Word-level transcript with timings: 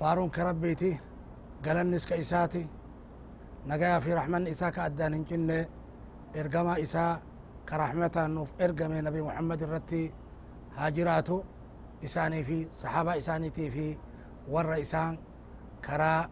فارون 0.00 0.28
كربيتي 0.28 1.00
قلنس 1.64 2.06
كإساتي 2.06 2.66
نجايا 3.68 3.98
في 4.00 4.14
رحمن 4.14 4.46
إساء 4.46 4.70
كأدان 4.70 5.14
هنجنة 5.14 5.68
إرقما 6.36 6.82
إساء 6.82 7.20
كرحمة 7.68 8.16
نوف 8.16 8.50
إرقم 8.60 8.92
نبي 9.06 9.22
محمد 9.22 9.62
الرتي 9.62 10.12
هاجراتو 10.76 11.42
إساني 12.04 12.44
في 12.44 12.58
صحابة 12.72 13.18
إساني 13.20 13.50
تي 13.50 13.70
في 13.70 13.96
ور 14.48 14.80
إسان 14.80 15.18
كرا 15.84 16.28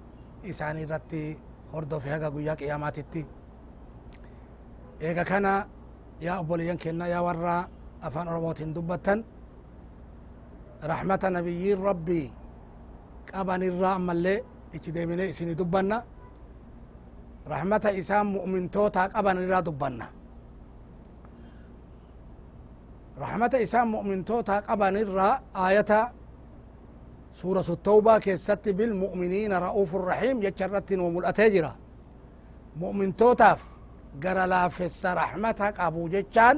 إساني 0.50 0.84
الرتي 0.84 1.38
هردو 1.74 1.98
في 1.98 2.08
هقا 2.10 2.28
قياك 2.28 2.62
إياماتي 2.62 3.24
إيقا 5.02 5.22
كان 5.22 5.46
يا 6.20 6.38
أبوليان 6.38 6.76
كنا 6.76 7.06
يا 7.06 7.20
ورا 7.20 7.68
أفان 8.02 8.28
أرموتين 8.28 8.72
دبتن 8.72 9.24
رحمة 10.84 11.22
نبي 11.24 11.74
ربي. 11.74 12.24
قبن 12.24 12.28
الرام 12.28 12.37
ملي 13.98 14.36
اچ 14.74 14.84
ديمنه 14.90 15.24
اسني 15.30 15.54
دبنا 15.54 15.98
رحمة 17.52 17.84
إسام 18.00 18.26
مؤمن 18.36 18.70
توتا 18.70 19.04
قبن 19.14 19.36
الرا 19.42 19.60
دبنا 19.60 20.08
رحمة 23.18 23.52
إسام 23.64 23.86
مؤمن 23.94 24.24
توتا 24.24 24.56
قبن 24.68 24.96
الرا 24.96 25.30
آية 25.56 26.12
سورة 27.34 27.64
التوبة 27.68 28.18
كيست 28.18 28.68
بالمؤمنين 28.68 29.52
رؤوف 29.52 29.90
الرحيم 29.96 30.42
يجرت 30.42 30.92
وملأتجرة 30.92 31.72
مؤمن 32.76 33.16
توتاف 33.16 33.60
قرا 34.22 34.46
لا 34.46 34.68
فس 34.68 35.06
رحمتك 35.06 35.80
أبو 35.80 36.08
جتشان 36.08 36.56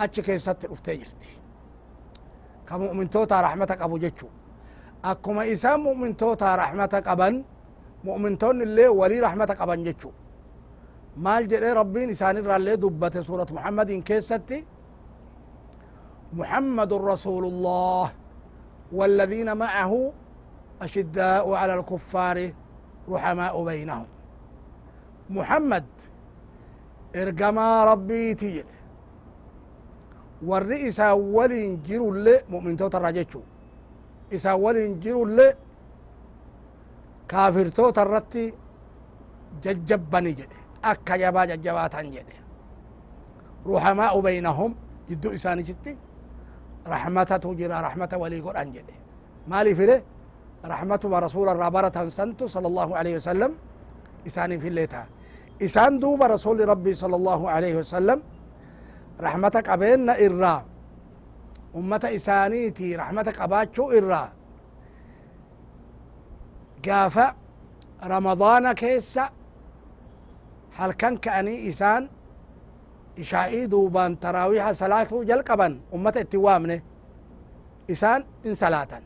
أتش 0.00 0.20
كيست 0.20 0.64
افتجرتي 0.64 1.32
كمؤمنتوتا 2.68 3.36
رحمتك 3.46 3.78
أبو 3.86 3.96
جتشو 4.04 4.28
أكما 5.10 5.42
إسام 5.52 5.80
مؤمنتوتا 5.86 6.48
رحمتك 6.62 7.04
أبن 7.14 7.34
مؤمنتون 8.08 8.56
اللي 8.66 8.86
ولي 9.00 9.20
رحمتك 9.26 9.58
أبن 9.64 9.82
جتشو 9.86 10.10
مال 11.24 11.42
جري 11.50 11.70
ربين 11.80 12.08
إسان 12.14 12.36
اللي 12.36 12.76
دبت 12.82 13.14
سورة 13.28 13.46
محمد 13.56 13.88
إن 13.90 14.02
كيستي 14.08 14.58
محمد 16.40 16.92
رسول 17.12 17.44
الله 17.52 18.06
والذين 18.92 19.56
معه 19.56 19.92
أشداء 20.82 21.44
على 21.60 21.74
الكفار 21.74 22.52
رحماء 23.08 23.64
بينهم 23.64 24.06
محمد 25.30 25.86
إرقما 27.16 27.68
ربي 27.84 28.34
تيجي 28.34 28.64
warri 30.42 30.86
isaa 30.88 31.14
waliin 31.16 31.82
jirulle 31.86 32.34
mu'mintoota 32.48 32.98
irraa 32.98 33.12
jechuu 33.18 33.44
isaa 34.30 34.56
waliin 34.56 35.00
jirulle 35.02 35.46
kaafirtoota 37.26 38.02
irratti 38.06 38.44
jajjabbani 39.64 40.32
jedhe 40.38 40.58
akka 40.82 41.18
jabaa 41.22 41.46
jajjabaatan 41.50 42.06
jedhe 42.14 42.36
ruhamaa'u 43.66 44.22
baynahum 44.22 44.74
jidduu 45.08 45.32
isaanichitti 45.38 45.92
rahmatatu 46.94 47.54
jira 47.58 47.82
rahmata 47.82 48.18
walii 48.22 48.40
godhan 48.46 48.72
jedhe 48.76 48.94
maaliif 49.50 49.78
ide 49.86 49.96
rahmatuma 50.72 51.20
rasula 51.26 51.54
irraa 51.54 51.70
baratan 51.70 52.10
santu 52.10 52.48
sala 52.48 52.66
allahu 52.70 52.92
alaihi 52.94 53.16
wasallam 53.20 53.52
isaaniif 54.28 54.64
illee 54.70 54.86
ta'a 54.86 55.06
isaan 55.66 56.00
duuba 56.02 56.28
rasuli 56.34 56.62
rabbii 56.72 56.94
sala 56.94 57.16
allahu 57.20 57.44
alaihi 57.54 57.76
wasallam 57.82 58.18
رحمة 59.20 59.62
قبينا 59.68 60.26
إرا. 60.26 60.64
أمة 61.76 62.04
إسانيتي 62.04 62.96
رحمة 62.96 63.34
قباتشو 63.38 63.90
إرا. 63.90 64.32
قافة 66.88 67.34
رمضان 68.04 68.72
كيسا 68.72 69.30
هل 70.76 70.92
كان 70.92 71.16
كأني 71.16 71.68
إسان؟ 71.68 72.08
إشائي 73.18 73.66
دوبان 73.66 74.20
تراويح 74.20 74.70
صلاة 74.70 75.08
جل 75.12 75.42
قبن. 75.42 75.80
أمة 75.94 76.14
اتوامنه 76.16 76.80
إسان 77.90 78.24
إن 78.46 78.54
صلاة. 78.54 79.02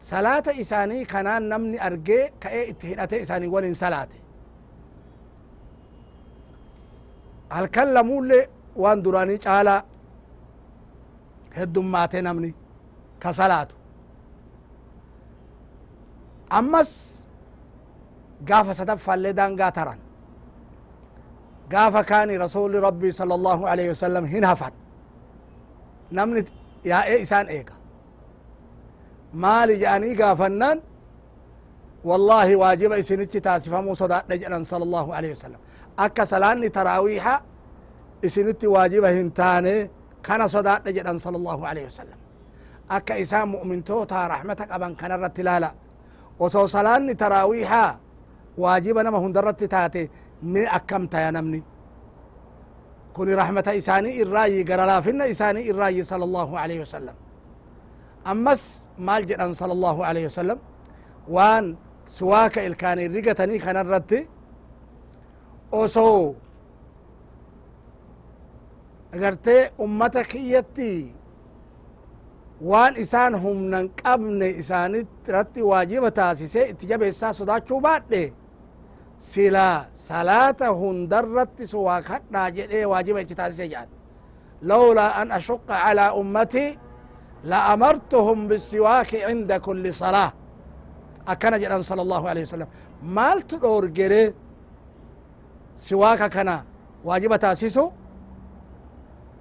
صلاة 0.00 0.42
إساني 0.60 1.04
كانان 1.04 1.48
نمني 1.48 1.86
أرجي 1.86 2.30
كأي 2.40 2.70
اتهدت 2.70 3.12
إساني 3.14 3.46
ولين 3.48 3.74
صلاة. 3.74 4.08
هل 7.52 7.66
كان 7.66 7.94
لمولي 7.94 8.46
وان 8.82 9.02
دراني 9.02 9.36
جالا 9.44 9.76
هدوم 11.58 11.86
ماتي 11.92 12.20
نمني 12.26 12.54
كسلاتو 13.22 13.76
أمس 16.58 16.90
قافة 18.48 18.72
ستفع 18.72 19.14
لدان 19.14 19.52
قاتران 19.62 19.98
قافة 21.72 22.02
كان 22.10 22.28
رسول 22.42 22.72
ربي 22.88 23.10
صلى 23.20 23.34
الله 23.38 23.68
عليه 23.70 23.90
وسلم 23.90 24.24
هنا 24.24 24.54
فات 24.60 24.72
نمني 26.16 26.44
يا 26.90 26.98
إيه 27.04 27.22
إسان 27.22 27.46
إيه 27.46 27.66
مالي 29.42 29.76
جاني 29.82 30.14
قافنان 30.22 30.78
والله 32.04 32.56
واجب 32.56 32.92
إسنتي 32.92 33.40
تاسفة 33.40 33.80
موسى 33.80 34.06
دجنا 34.30 34.62
صلى 34.72 34.84
الله 34.88 35.06
عليه 35.16 35.30
وسلم 35.34 35.60
أكا 35.98 36.24
سلاني 36.24 36.68
تراويحة 36.68 37.42
isinitti 38.26 38.66
waajiba 38.74 39.08
hin 39.16 39.28
taane 39.38 39.74
kana 40.26 40.44
sodaadha 40.54 40.90
jedhan 40.96 41.18
sala 41.24 41.36
allahu 41.40 41.62
alaihi 41.70 41.86
wasallam 41.90 42.18
akka 42.96 43.14
isaan 43.24 43.46
mu'mintootaa 43.54 44.24
rahmata 44.34 44.64
qaban 44.70 44.92
kanarratti 45.00 45.40
ilaala 45.44 45.70
osoo 46.44 46.66
salaanni 46.74 47.14
taraawiihaa 47.22 47.90
waajiba 48.62 49.00
nama 49.06 49.18
hundarratti 49.24 49.66
taate 49.74 50.02
mi 50.52 50.62
akkam 50.78 51.04
taya 51.12 51.30
namni 51.36 51.60
kuni 53.14 53.32
rahmata 53.40 53.70
isaanii 53.80 54.14
irraayi 54.22 54.64
gara 54.68 54.84
laafinna 54.90 55.24
isaanii 55.34 55.64
irraayi 55.70 56.02
sala 56.10 56.24
allahu 56.28 56.52
alaihi 56.62 56.80
wasallam 56.86 57.16
ammas 58.32 58.62
maal 59.06 59.22
jedhan 59.30 59.52
sala 59.60 59.72
allahu 59.78 60.00
alaihi 60.08 60.26
wasallam 60.30 60.58
waan 61.36 61.66
siwaaka 62.16 62.60
ilkaanii 62.68 63.08
rigatanii 63.16 63.58
kanarratti 63.66 64.18
osoo 65.82 66.34
agartee 69.14 69.70
ummata 69.84 70.22
kiyyatti 70.24 71.14
waan 72.70 72.94
isaan 72.96 73.34
humnan 73.42 73.86
qabne 74.02 74.48
isaanirratti 74.62 75.62
waajiba 75.70 76.10
taasise 76.10 76.62
itti 76.72 76.86
jabeessaa 76.90 77.32
sodaachuu 77.32 77.80
baadhe 77.80 78.22
silaa 79.18 79.86
salaata 79.94 80.68
hundarratti 80.80 81.66
suwaa 81.66 82.02
kadhaa 82.10 82.50
jedhee 82.56 82.84
waajiba 82.92 83.20
ichi 83.20 83.34
taasise 83.40 83.68
jedhan 83.68 83.88
lawlaa 84.70 85.10
an 85.20 85.28
ashuqa 85.38 85.74
calaa 85.84 86.12
ummati 86.20 86.64
laamartuhum 87.50 88.48
bisiwaaki 88.48 89.18
cinda 89.26 89.60
kulli 89.60 89.92
salaa 89.92 90.30
akkana 91.32 91.56
jedhan 91.62 91.82
sala 91.82 92.02
allahu 92.06 92.26
alehi 92.28 92.44
wasalam 92.46 92.68
maaltu 93.16 93.56
dhoorgere 93.62 94.22
siwaaka 95.76 96.28
kana 96.28 96.54
waajiba 97.04 97.38
taasisu 97.38 97.84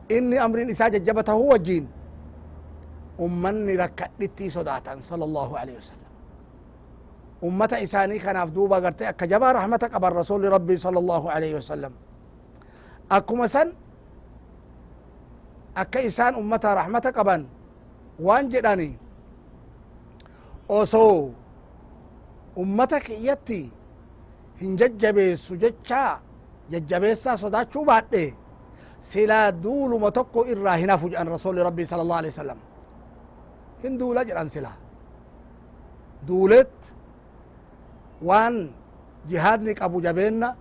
jajjaba 0.09 1.23
tahuu 1.23 1.47
wajjiin 1.53 1.85
ummanni 3.19 3.73
rakkadhittii 3.77 4.49
sodaatan 4.49 5.01
sala 5.01 5.25
allahu 5.25 5.55
alehi 5.55 5.77
wasalam 5.81 6.11
ummata 7.41 7.79
isaanii 7.85 8.19
kanaaf 8.19 8.49
duuba 8.55 8.77
agarte 8.77 9.07
akka 9.07 9.25
jabaa 9.27 9.53
rahmata 9.53 9.89
qaban 9.89 10.13
rasuli 10.13 10.49
rabbii 10.49 10.77
sala 10.77 10.99
allahu 11.03 11.27
alaihi 11.29 11.55
wasalam 11.59 11.93
akkuma 13.09 13.47
san 13.47 13.73
akka 15.75 15.99
isaan 16.09 16.35
ummata 16.41 16.75
rahmata 16.75 17.11
qaban 17.17 17.45
waan 18.19 18.49
jedhani 18.53 18.89
osoo 20.79 21.31
ummata 22.63 22.99
kiyyatti 22.99 23.61
hin 24.61 24.71
jajjabeessu 24.81 25.55
jechaa 25.63 26.19
jajjabeessaa 26.73 27.37
sodaachuu 27.37 27.85
baadhe 27.85 28.33
silaa 29.01 29.51
duuluma 29.51 30.11
tokko 30.11 30.45
irraa 30.53 30.75
hin 30.81 30.89
hafu 30.89 31.09
jedhan 31.11 31.27
rasuli 31.35 31.63
rabbii 31.67 31.85
sala 31.85 32.01
allah 32.05 32.17
alih 32.21 32.31
wasalam 32.33 32.59
hin 33.83 33.93
duula 34.01 34.21
jedhan 34.29 34.49
sila 34.49 34.71
duulet 36.27 36.73
waan 38.29 38.55
jihaadni 39.29 39.73
qabu 39.75 40.01
jabeenna 40.05 40.55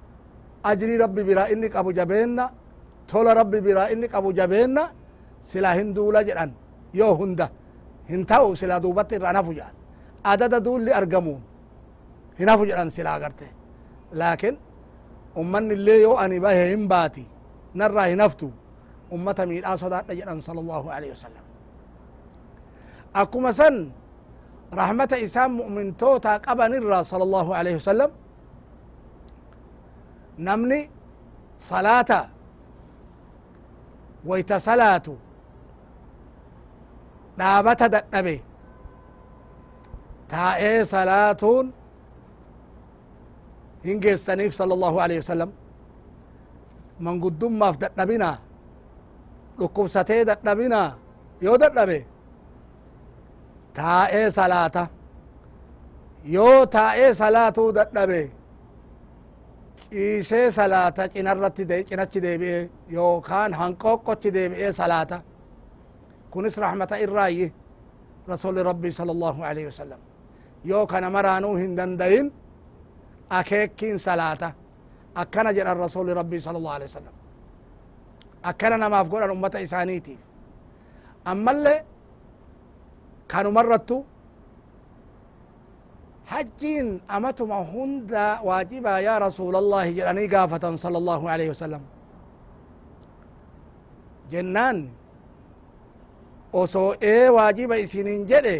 ajri 0.70 0.94
rabbi 1.04 1.22
biraa 1.28 1.48
inni 1.54 1.68
qabu 1.70 1.90
jabeenna 1.98 2.44
tola 3.10 3.34
rabbi 3.40 3.60
biraa 3.66 3.88
inni 3.94 4.08
qabu 4.14 4.32
jabeenna 4.38 4.82
sila 5.50 5.72
hin 5.78 5.94
duula 5.96 6.20
jedhan 6.28 6.50
yoo 7.00 7.14
hunda 7.20 7.46
hin 8.10 8.24
ta'u 8.30 8.56
sila 8.60 8.80
duubatti 8.84 9.14
irra 9.18 9.32
nafu 9.32 9.52
jedhan 9.58 9.74
adada 10.32 10.58
duulli 10.66 10.92
argamuun 11.00 11.40
hin 12.38 12.48
hafu 12.52 12.64
jedhan 12.70 12.90
sila 12.96 13.10
agarte 13.16 13.46
laakin 14.20 14.54
ummanni 15.40 15.74
illee 15.78 15.98
yoo 16.06 16.16
ani 16.24 16.40
bahe 16.44 16.62
hin 16.72 16.84
baati 16.92 17.24
نرى 17.76 18.14
نفتو 18.22 18.50
أمتا 19.12 19.44
من 19.44 19.56
الآسودة 19.62 19.98
أجلان 20.10 20.40
صلى 20.48 20.60
الله 20.64 20.84
عليه 20.94 21.10
وسلم. 21.14 21.44
أكو 23.20 23.38
مسن 23.40 23.76
رحمة 24.80 25.12
إسام 25.24 25.50
مؤمن 25.60 25.86
توتا 26.00 26.36
قبن 26.46 26.72
الرا 26.80 27.00
صلى 27.10 27.24
الله 27.28 27.46
عليه 27.58 27.74
وسلم. 27.80 28.10
نمني 30.46 30.80
صلاة 31.60 32.10
ويتسلاتو 34.28 35.14
دابتا 37.38 37.86
دقبي. 37.86 38.38
تائي 40.28 40.84
صلاة 40.84 41.42
هنجي 43.84 44.12
السنيف 44.18 44.50
صلى 44.60 44.74
الله 44.74 44.94
عليه 45.04 45.18
وسلم. 45.22 45.50
Manguddummaaf 47.04 47.76
dadhabinaa 47.82 48.36
dhukkubsatee 49.58 50.24
dadhabinaa 50.30 50.88
yoo 51.40 51.56
dadhabe 51.62 51.98
taa'ee 53.74 54.30
salaata 54.30 54.86
yoo 56.36 56.66
taa'ee 56.66 57.14
salaatuu 57.14 57.68
dadhabe 57.78 58.20
ciisee 59.90 60.50
salaata 60.50 61.08
cinarratti 61.08 61.64
cinachi 61.88 62.22
deebi'ee 62.22 62.62
yookaan 62.96 63.52
hanqooqqochi 63.60 64.30
deebi'ee 64.36 64.72
salaata 64.72 65.18
kunis 66.30 66.56
rahmata 66.64 66.96
irraayyi 67.04 67.52
rasuli 68.28 68.62
rabbii 68.62 68.92
sala 68.98 69.12
allahu 69.16 69.42
alaihi 69.48 69.66
wasalam 69.72 70.00
yoo 70.64 70.86
kana 70.86 71.10
maraanuu 71.10 71.54
hin 71.56 71.76
dandayin 71.76 72.32
akeekkiin 73.38 73.98
salaata 73.98 74.48
akkana 75.22 75.50
jedhan 75.56 75.78
rasuli 75.86 76.12
rabbii 76.20 76.40
sala 76.46 76.56
allahu 76.60 76.76
alaihi 76.78 76.90
wasalam 76.92 77.14
akkana 78.50 78.76
namaaf 78.84 79.06
godhan 79.12 79.30
ummata 79.36 79.58
isaaniitiif 79.66 80.20
ammallee 81.32 81.78
kanumarrattu 83.32 83.96
hajjiin 86.32 86.88
amatuma 87.16 87.58
hunda 87.72 88.24
waajibaa 88.48 88.98
yaa 89.08 89.18
rasuula 89.26 89.58
allahi 89.64 89.90
jedhanii 89.98 90.28
gaafatan 90.34 90.74
sala 90.84 90.96
allahu 91.02 91.24
alaihi 91.34 91.50
wasalam 91.54 91.82
jennaan 94.32 94.78
osoo 96.62 96.90
ee 97.12 97.28
waajiba 97.36 97.76
isinin 97.84 98.26
jedhe 98.30 98.58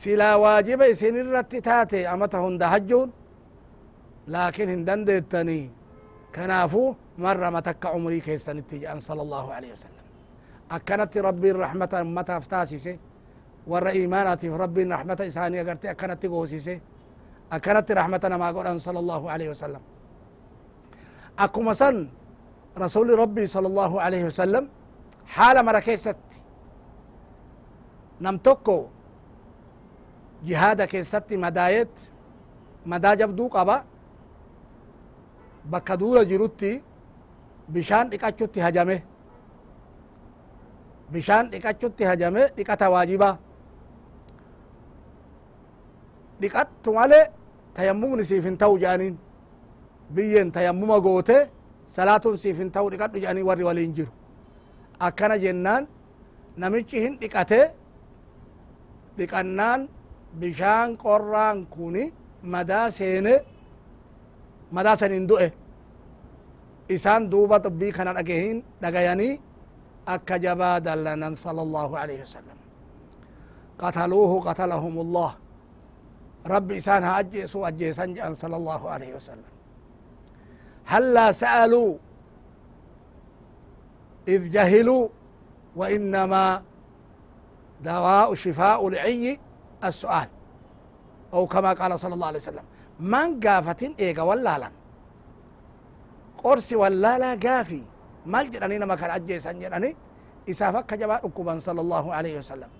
silaa 0.00 0.36
waajiba 0.44 0.86
isin 0.92 1.16
irratti 1.22 1.58
taate 1.68 2.00
hunda 2.44 2.68
hajjuun 2.74 3.08
لكن 4.34 4.66
هندن 4.74 5.00
ديتني 5.08 5.60
كنافو 6.34 6.84
مرة 7.24 7.48
ما 7.54 7.60
تك 7.66 7.82
عمري 7.92 8.20
كيسا 8.26 8.52
أن 8.92 8.98
صلى 9.08 9.22
الله 9.26 9.44
عليه 9.56 9.70
وسلم. 9.74 10.04
أكنت 10.76 11.12
ربي 11.28 11.50
الرحمة 11.54 11.92
متى 12.16 12.34
افتاسيسي 12.36 12.94
ورى 13.70 13.90
إيماناتي 13.98 14.48
ربي 14.64 14.82
الرحمة 14.86 15.18
إساني 15.28 15.56
أكرت 15.60 15.84
أكنت 15.92 16.22
غوسيسي 16.32 16.76
أكنت 17.56 17.88
رحمة 18.00 18.24
ما 18.40 18.46
أقول 18.50 18.66
أن 18.66 18.78
صلى 18.86 18.98
الله 19.04 19.22
عليه 19.32 19.48
وسلم. 19.52 19.82
أكو 21.44 21.60
مثلا 21.70 22.08
رسول 22.84 23.08
ربي 23.18 23.44
صلى 23.54 23.66
الله 23.72 23.92
عليه 24.04 24.22
وسلم 24.28 24.64
حال 25.34 25.56
مركيست 25.68 26.22
نمتكو 28.24 28.78
جهادك 30.48 30.92
ستي 31.12 31.36
مدايت 31.44 31.94
مدا 32.86 33.14
جبدو 33.20 33.48
قبا 33.48 33.76
bakka 35.72 35.94
duula 36.00 36.22
jirutti 36.30 36.70
bishaan 37.74 38.06
dhiqachutti 38.12 38.60
hajame 38.66 38.96
bishaan 41.12 41.44
dhiqachutti 41.52 42.04
hajame 42.10 42.42
dhiqata 42.56 42.86
waajibaa 42.94 43.34
dhiqattu 46.40 46.90
male 46.98 47.20
tayammumni 47.76 48.24
siif 48.30 48.44
hin 48.48 48.56
ta'u 48.62 48.74
jedhaniin 48.82 49.16
biyyen 50.14 50.48
tayammuma 50.56 50.98
goote 51.06 51.36
salaatun 51.96 52.36
siif 52.42 52.56
hin 52.62 52.70
ta'u 52.76 52.86
dhiqadhu 52.92 53.18
jedhanii 53.22 53.44
warri 53.48 53.64
waliin 53.68 53.92
jiru 53.96 54.12
akkana 55.08 55.36
jennaan 55.44 55.82
namichi 56.62 56.98
hin 57.04 57.14
dhiqate 57.20 57.60
dhiqannaan 59.18 59.80
bishaan 60.40 60.96
qorraan 61.04 61.58
kuni 61.74 62.04
madaa 62.54 62.86
seene 62.98 63.34
مذا 64.72 64.94
سنين 64.94 65.26
دوء 65.26 65.50
إسان 66.90 67.28
دوبة 67.30 67.58
طبي 67.58 67.90
كان 67.90 68.08
أكيهين 68.16 68.56
دقياني 68.82 69.30
أكجبا 70.08 70.78
دلنا 70.78 71.34
صلى 71.34 71.62
الله 71.62 71.98
عليه 71.98 72.18
وسلم۔ 72.22 72.58
قتلوه 73.78 74.32
قتلهم 74.40 74.94
الله 74.98 75.30
رب 76.46 76.68
إسان 76.72 77.02
هاجيسو 77.04 77.66
أجيسان 77.68 78.14
جان 78.14 78.34
صلى 78.34 78.56
الله 78.56 78.82
عليه 78.90 79.10
وسلم۔ 79.16 79.50
هل 80.86 81.04
لا 81.14 81.32
سألوا 81.32 81.90
إذ 84.28 84.42
جهلوا 84.50 85.08
وإنما 85.76 86.62
دواء 87.84 88.34
شفاء 88.34 88.80
العي 88.88 89.36
السؤال۔ 89.84 90.28
أو 91.32 91.46
كما 91.46 91.72
قال 91.74 91.98
صلى 91.98 92.14
الله 92.14 92.26
عليه 92.26 92.42
وسلم۔ 92.42 92.66
من 93.00 93.40
قافة 93.40 93.82
إيقا 94.00 94.22
ولالا 94.22 94.70
قرسي 96.44 96.76
ولالا 96.76 97.30
قافي 97.44 97.82
مال 98.26 98.50
جراني 98.50 98.78
نما 98.78 98.94
كان 98.94 99.10
أجي 99.10 99.40
سنجراني 99.40 99.90
إسا 100.50 100.70
فك 100.72 100.94
جباء 100.94 101.26
أكبا 101.26 101.58
صلى 101.58 101.80
الله 101.80 102.04
عليه 102.14 102.34
وسلم 102.38 102.70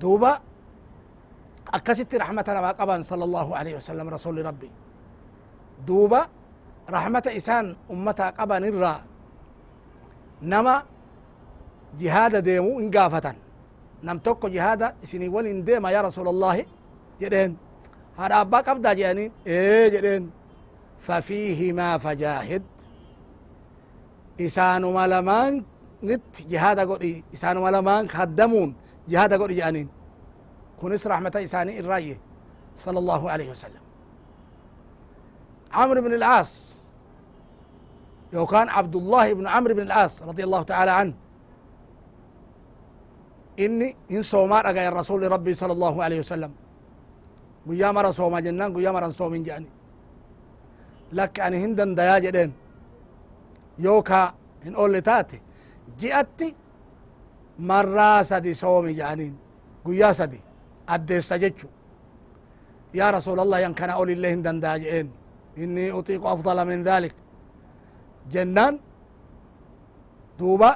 دوبا 0.00 0.32
أكست 1.74 2.14
رحمة 2.14 2.44
نما 2.48 2.70
قبا 2.80 2.96
صلى 3.02 3.24
الله 3.24 3.56
عليه 3.56 3.74
وسلم 3.76 4.06
رسول 4.08 4.36
ربي 4.46 4.70
دوبا 5.86 6.22
رحمة 6.90 7.26
إسان 7.38 7.76
أمتا 7.90 8.26
قبا 8.38 8.58
نرى 8.58 8.94
نما 10.42 10.76
جهاد 12.00 12.34
ديمو 12.36 12.80
إن 12.80 12.90
قافة 12.90 13.26
نم 14.06 14.18
توكو 14.18 14.48
جهاد 14.48 14.82
إسني 15.04 15.28
ولين 15.28 15.64
ديما 15.64 15.90
يا 15.96 16.00
رسول 16.08 16.28
الله 16.28 16.56
جدين 17.22 17.50
هذا 18.20 18.34
أبا 18.40 18.58
قبدا 18.66 18.92
جانين 18.92 19.30
إيه 19.46 19.88
جدين 19.94 20.30
ففيهما 21.06 21.88
فجاهد 21.98 22.62
إسان 24.40 24.82
ملمان 24.98 25.52
نت 26.02 26.34
جهاد 26.52 26.78
قولي 26.90 27.24
إسان 27.34 27.56
ملمان 27.66 28.08
خدمون 28.08 28.68
جهاد 29.08 29.32
قولي 29.40 29.54
جانين 29.54 29.88
كنس 30.80 31.06
رحمة 31.06 31.34
إساني 31.46 31.80
الرأي 31.80 32.18
صلى 32.76 32.98
الله 32.98 33.30
عليه 33.30 33.50
وسلم 33.50 33.82
عمرو 35.72 36.00
بن 36.02 36.12
العاص 36.14 36.82
يو 38.32 38.46
كان 38.46 38.68
عبد 38.68 38.96
الله 38.96 39.32
بن 39.32 39.46
عمرو 39.46 39.74
بن 39.74 39.82
العاص 39.82 40.22
رضي 40.22 40.44
الله 40.44 40.62
تعالى 40.62 40.90
عنه 40.90 41.14
إني 43.58 43.96
إن 44.10 44.22
صوما 44.22 44.60
رقا 44.60 44.88
الرسول 44.88 45.32
ربي 45.32 45.54
صلى 45.54 45.72
الله 45.72 46.04
عليه 46.04 46.18
وسلم 46.18 46.52
قيا 47.68 47.88
مرة 47.96 48.10
صوما 48.18 48.40
جنان 48.46 48.68
قيا 48.76 48.90
مرة 48.96 49.08
صوم 49.20 49.34
جاني 49.48 49.70
لك 51.18 51.34
أن 51.46 51.54
هندن 51.62 51.90
ديا 51.98 52.18
جدين 52.24 52.50
يوكا 53.84 54.20
إن 54.66 54.74
أولي 54.80 55.00
تاتي 55.08 55.38
جئتي 56.00 56.48
مرة 57.70 58.22
سدي 58.30 58.52
صومي 58.62 58.92
جانين 59.00 59.34
قيا 59.86 60.10
سدي 60.18 60.40
أديس 60.94 61.30
جتشو 61.42 61.68
يا 62.98 63.06
رسول 63.16 63.38
الله 63.44 63.58
ين 63.64 63.74
كان 63.78 63.90
أولي 63.98 64.12
الله 64.16 64.30
هندن 64.34 64.56
ديا 64.64 64.76
جئين 64.82 65.08
إني 65.62 65.84
أطيق 65.98 66.22
أفضل 66.34 66.58
من 66.70 66.78
ذلك 66.88 67.14
جنان 68.32 68.74
دوبا 70.38 70.70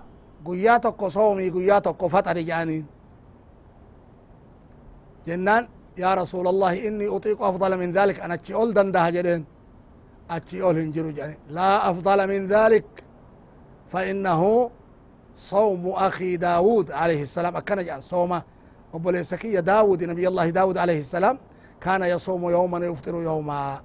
guyyaa 0.47 0.81
tokko 0.81 1.11
soomii 1.11 1.51
guyyaa 1.51 1.81
tokko 1.81 2.09
faxari 2.09 2.43
jedhaniin 2.49 2.85
jennaan 5.27 5.69
yaa 5.97 6.15
rasuula 6.23 6.49
allahi 6.55 6.79
inii 6.89 7.09
utiiqu 7.17 7.43
afdala 7.51 7.77
min 7.77 7.93
dalik 7.93 8.19
an 8.25 8.31
achi 8.37 8.53
ol 8.55 8.73
dandaha 8.73 9.09
jedheen. 9.17 9.43
Achi 10.29 10.63
ol 10.63 10.77
hin 10.77 10.93
jiru 10.93 11.11
jedhani 11.17 11.37
laa 11.57 11.77
afdala 11.91 12.27
min 12.27 12.49
dalik 12.49 12.87
fainnahu 13.93 14.71
sawmu 15.35 15.91
akhi 16.07 16.39
daawud 16.47 16.87
alayhi 17.03 17.23
الsalam 17.29 17.55
akkana 17.61 17.83
jedhan 17.87 18.03
sooma 18.03 18.39
obboleessa 18.95 19.37
kiyya 19.43 19.63
daawud 19.63 20.01
nabiy 20.11 20.27
allahi 20.33 20.51
daawud 20.59 20.77
alayhi 20.85 21.03
الsalaam 21.07 21.37
kaana 21.85 22.05
yasuumu 22.15 22.51
yawman 22.57 22.83
yuftiru 22.91 23.23
yawmaa 23.23 23.81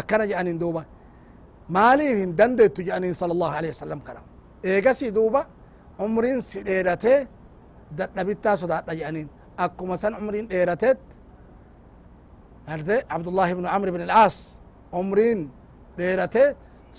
akkana 0.00 0.24
jedhanin 0.30 0.58
duuba. 0.62 0.82
Maaliif 1.68 2.16
hin 2.22 2.36
dandeettu 2.36 2.80
jedhanin 2.86 3.14
sala 3.14 3.32
allahu 3.36 3.54
alayhi 3.58 3.74
wasalam 3.76 4.00
kana? 4.06 4.20
Eegasi 4.64 5.06
duuba 5.14 5.46
umriin 5.98 6.40
si 6.48 6.58
dheeratee 6.68 7.26
dadhabittaa 7.98 8.56
sodaadha 8.62 8.92
jedhanin 8.98 9.28
akkuma 9.56 9.96
san 9.96 10.12
umriin 10.20 10.46
dheerateet 10.52 10.98
arte 12.66 12.96
abdullahi 13.08 13.52
ibnu 13.52 13.68
amr 13.68 13.88
ibn 13.88 14.00
alcaas 14.08 14.36
umriin 14.92 15.50
dheerate 15.96 16.56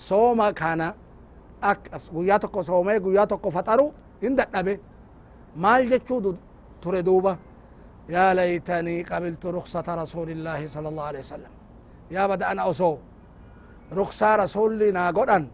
sooma 0.08 0.52
kana 0.54 0.94
akas 1.62 2.10
guyyaa 2.14 2.38
tokko 2.38 2.62
soomee 2.62 2.98
guyyaa 3.00 3.26
tokko 3.26 3.50
faxaru 3.50 3.86
hin 4.22 4.36
dadhabe 4.38 4.80
maal 5.56 5.82
jechuu 5.90 6.36
ture 6.82 7.02
duuba 7.02 7.32
yaa 8.08 8.34
laytanii 8.38 9.02
qabiltu 9.10 9.52
ruksata 9.52 9.96
rasuulillaahi 10.02 10.68
sala 10.68 10.88
allahu 10.92 11.08
alaihi 11.10 11.24
wasalam 11.26 11.52
yaa 12.14 12.28
bada 12.28 12.48
ana 12.48 12.62
osoo 12.70 12.98
ruksaa 13.98 14.36
rasulli 14.36 14.92
naa 14.92 15.10
godhan 15.12 15.44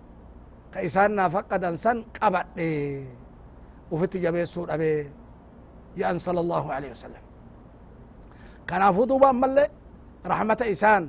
ka 0.73 0.79
isaan 0.89 1.13
naa 1.19 1.29
faqqadan 1.35 1.77
san 1.85 2.05
qabadhe 2.19 2.69
ufitti 3.95 4.19
jabeessuu 4.25 4.65
dhabee 4.71 5.09
jedhan 5.97 6.19
sala 6.27 6.41
allahu 6.45 6.69
alaihi 6.77 6.93
wasalam 6.97 7.25
kanaafuu 8.69 9.07
duuba 9.11 9.29
ammallee 9.35 9.69
رحمة 10.27 10.61
إسان 10.63 11.09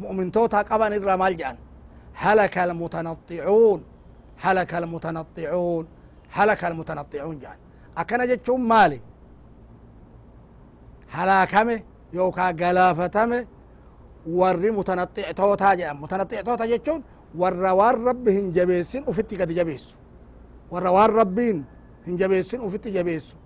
مؤمن 0.00 0.32
توتا 0.32 0.62
قبان 0.62 0.92
الرمال 0.92 1.36
جان. 1.36 1.56
هلك 2.14 2.58
المتنطعون 2.58 3.80
هلك 4.44 4.74
المتنطعون 4.74 5.86
هلك 6.30 6.64
المتنطعون 6.64 7.38
جان. 7.38 7.56
أكنا 7.98 8.24
جتشون 8.24 8.60
مالي. 8.60 9.00
هلاكمي 11.10 11.82
يوكا 12.12 12.46
قلافتمي 12.46 13.46
ورّي 14.26 14.70
متنطع 14.70 15.30
توتا 15.30 15.74
جان. 15.74 15.96
متنطع 15.96 16.40
توتا 16.40 16.66
جتشون 16.66 17.02
وروار 17.38 17.98
ربي 17.98 18.50
جبيسين 18.50 19.04
وفتي 19.08 19.36
قد 19.36 19.48
جبيس 19.48 19.96
والروار 20.70 21.10
ربين 21.12 21.64
هن 22.06 22.16
جبيسين 22.16 22.60
وفتي 22.60 22.90
جبيس 22.90 23.36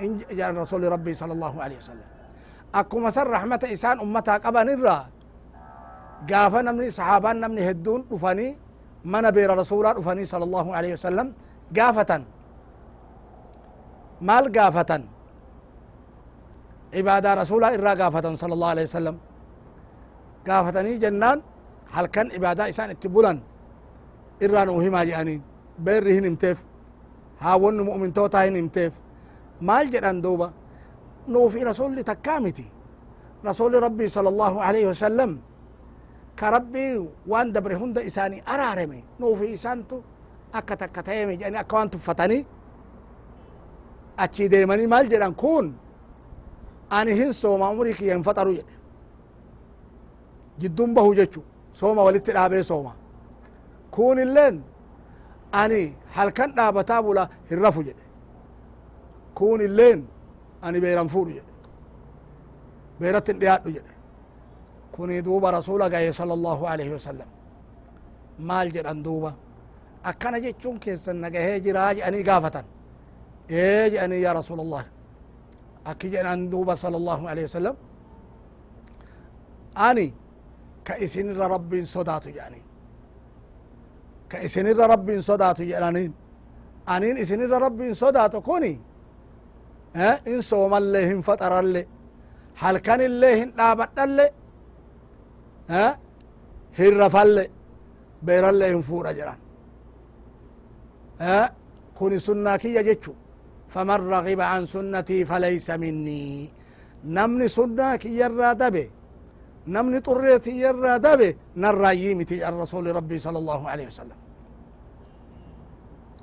إن 0.00 0.18
رسول 0.62 0.82
ربي 0.92 1.14
صلى 1.14 1.32
الله 1.32 1.62
عليه 1.62 1.76
وسلم. 1.76 2.08
Akkuma 2.80 3.10
san 3.16 3.26
rahmata 3.34 3.66
isaan 3.74 3.98
ummataa 4.04 4.38
qaban 4.44 4.68
irraa 4.74 5.02
gaafa 6.30 6.58
namni 6.66 6.88
sahaabaan 6.98 7.38
namni 7.42 7.62
hedduun 7.68 8.00
dhufanii 8.10 8.50
mana 9.12 9.28
beera 9.36 9.54
rasulaa 9.62 9.94
dhufanii 9.98 10.26
sala 10.32 10.44
allahu 10.48 10.70
alehi 10.78 10.94
wasalam 10.96 11.28
gaafatan 11.76 12.22
maal 14.28 14.46
gaafatan 14.56 15.02
cibaadaa 16.94 17.34
rasulaa 17.42 17.70
irraa 17.76 17.96
gaafatan 18.02 18.34
sala 18.40 18.52
allahu 18.56 18.72
alehi 18.74 18.86
wasalam 18.90 19.16
gaafatanii 20.46 20.96
jennaan 21.04 21.38
halkan 21.94 22.26
cibaadaa 22.34 22.66
isaan 22.72 22.90
itti 22.94 23.08
bulan 23.14 23.38
irraa 24.44 24.64
nuu 24.68 24.80
himaa 24.84 25.04
jedhaniin 25.08 25.40
beerri 25.84 26.12
hin 26.16 26.24
himteef 26.28 26.58
haawwannu 27.44 27.82
mu'mintootaa 27.88 28.44
hin 28.46 28.56
himteef 28.60 28.92
maal 29.68 29.86
jedhan 29.94 30.18
duuba 30.24 30.46
nuufi 31.28 31.64
rasulli 31.64 32.04
takkaa 32.04 32.40
miti 32.40 32.66
rasuli 33.44 33.80
rabbii 33.80 34.08
sala 34.08 34.28
allahu 34.28 34.60
alaihi 34.60 34.86
wasalam 34.86 35.38
ka 36.36 36.50
rabbii 36.50 37.08
waan 37.26 37.52
dabre 37.52 37.74
hunda 37.74 38.02
isaanii 38.02 38.42
araarame 38.46 39.04
nuufi 39.20 39.52
isaantu 39.52 40.02
akka 40.52 40.76
takka 40.76 41.02
ta'eme 41.02 41.36
jedhani 41.36 41.58
akka 41.62 41.76
waan 41.76 41.90
tuffatanii 41.90 42.44
achii 44.24 44.48
deemanii 44.48 44.86
maal 44.86 45.06
jedhan 45.12 45.34
kun 45.34 45.74
ani 46.90 47.12
hin 47.20 47.32
sooma 47.32 47.70
umrii 47.70 47.94
kiyya 47.98 48.14
hin 48.14 48.24
faxaru 48.28 48.52
jedhe 48.58 48.74
jiddun 50.58 50.94
bahu 50.94 51.14
jechu 51.20 51.42
sooma 51.80 52.02
walitti 52.06 52.32
dhaabee 52.36 52.62
sooma 52.70 52.92
kun 53.90 54.18
illeen 54.18 54.62
ani 55.62 55.82
halkan 56.16 56.50
dhaabataa 56.56 57.02
bula 57.02 57.28
hin 57.50 57.58
rafu 57.66 57.82
jedhe 57.88 58.04
kun 59.34 59.60
illeen 59.68 60.04
ani 60.66 60.78
beeran 60.84 61.08
fuudhu 61.14 61.32
jedhe 61.38 61.52
beerattin 63.00 63.36
dhiyaadhu 63.40 63.70
jedhe 63.76 63.92
kuni 64.94 65.16
duuba 65.26 65.48
rasula 65.58 65.86
gaye 65.94 66.12
sala 66.18 66.32
allahu 66.38 66.64
alaihi 66.72 66.92
wasalam 66.96 67.28
maal 68.48 68.68
jedhan 68.76 68.98
duuba 69.06 69.30
akkana 70.10 70.38
jechuun 70.44 70.76
keessan 70.84 71.16
nagahee 71.24 71.58
jiraa 71.64 71.90
jedhanii 71.96 72.22
gaafatan 72.30 72.64
ee 73.60 73.90
jedhanii 73.92 74.22
yaa 74.26 74.34
rasuul 74.40 74.60
allah 74.66 74.84
akki 75.90 76.08
jedhan 76.14 76.40
duuba 76.52 76.74
sala 76.82 76.96
allahu 77.00 77.24
alaihi 77.30 77.46
wasalam 77.50 77.76
ani 79.88 80.06
ka 80.86 80.94
isinirra 81.04 81.46
rabbiin 81.54 81.86
sodaatu 81.94 82.28
jedhaniin 82.36 82.64
ka 84.30 84.36
isinirra 84.46 84.84
rabbiin 84.94 85.22
sodaatu 85.28 85.62
jedhaniin 85.70 86.12
aniin 86.94 87.16
isinirra 87.24 87.58
rabbiin 87.66 87.94
sodaatu 88.02 88.38
kuni 88.48 88.72
in 90.26 90.42
soomallee 90.50 91.06
hin 91.06 91.20
faxaralle 91.22 91.82
halkanillee 92.62 93.34
hin 93.40 93.50
dhaabadhalle 93.58 94.26
hin 96.78 96.96
rafalle 97.02 97.44
beerallee 98.26 98.70
hin 98.72 98.82
fuudha 98.88 99.12
jedhan 99.18 99.38
kuni 101.98 102.18
sunnaa 102.20 102.58
kiyya 102.58 102.82
jechu 102.88 103.12
faman 103.68 104.00
ragiba 104.12 104.44
an 104.54 104.66
sunnatii 104.66 105.24
falaysa 105.30 105.78
minnii 105.78 106.50
namni 107.04 107.48
sunnaa 107.48 107.98
kiyyarraa 107.98 108.54
dabe 108.58 108.84
namni 109.66 109.98
xurree 110.06 110.38
tiyyarraa 110.46 110.98
dabe 111.02 111.28
narraayyii 111.56 112.14
miti 112.14 112.34
jedhan 112.38 112.58
rasuli 112.64 112.92
rabbii 112.98 113.18
sala 113.24 113.38
allahu 113.42 113.64
alaihi 113.72 113.88
wasalam 113.92 114.18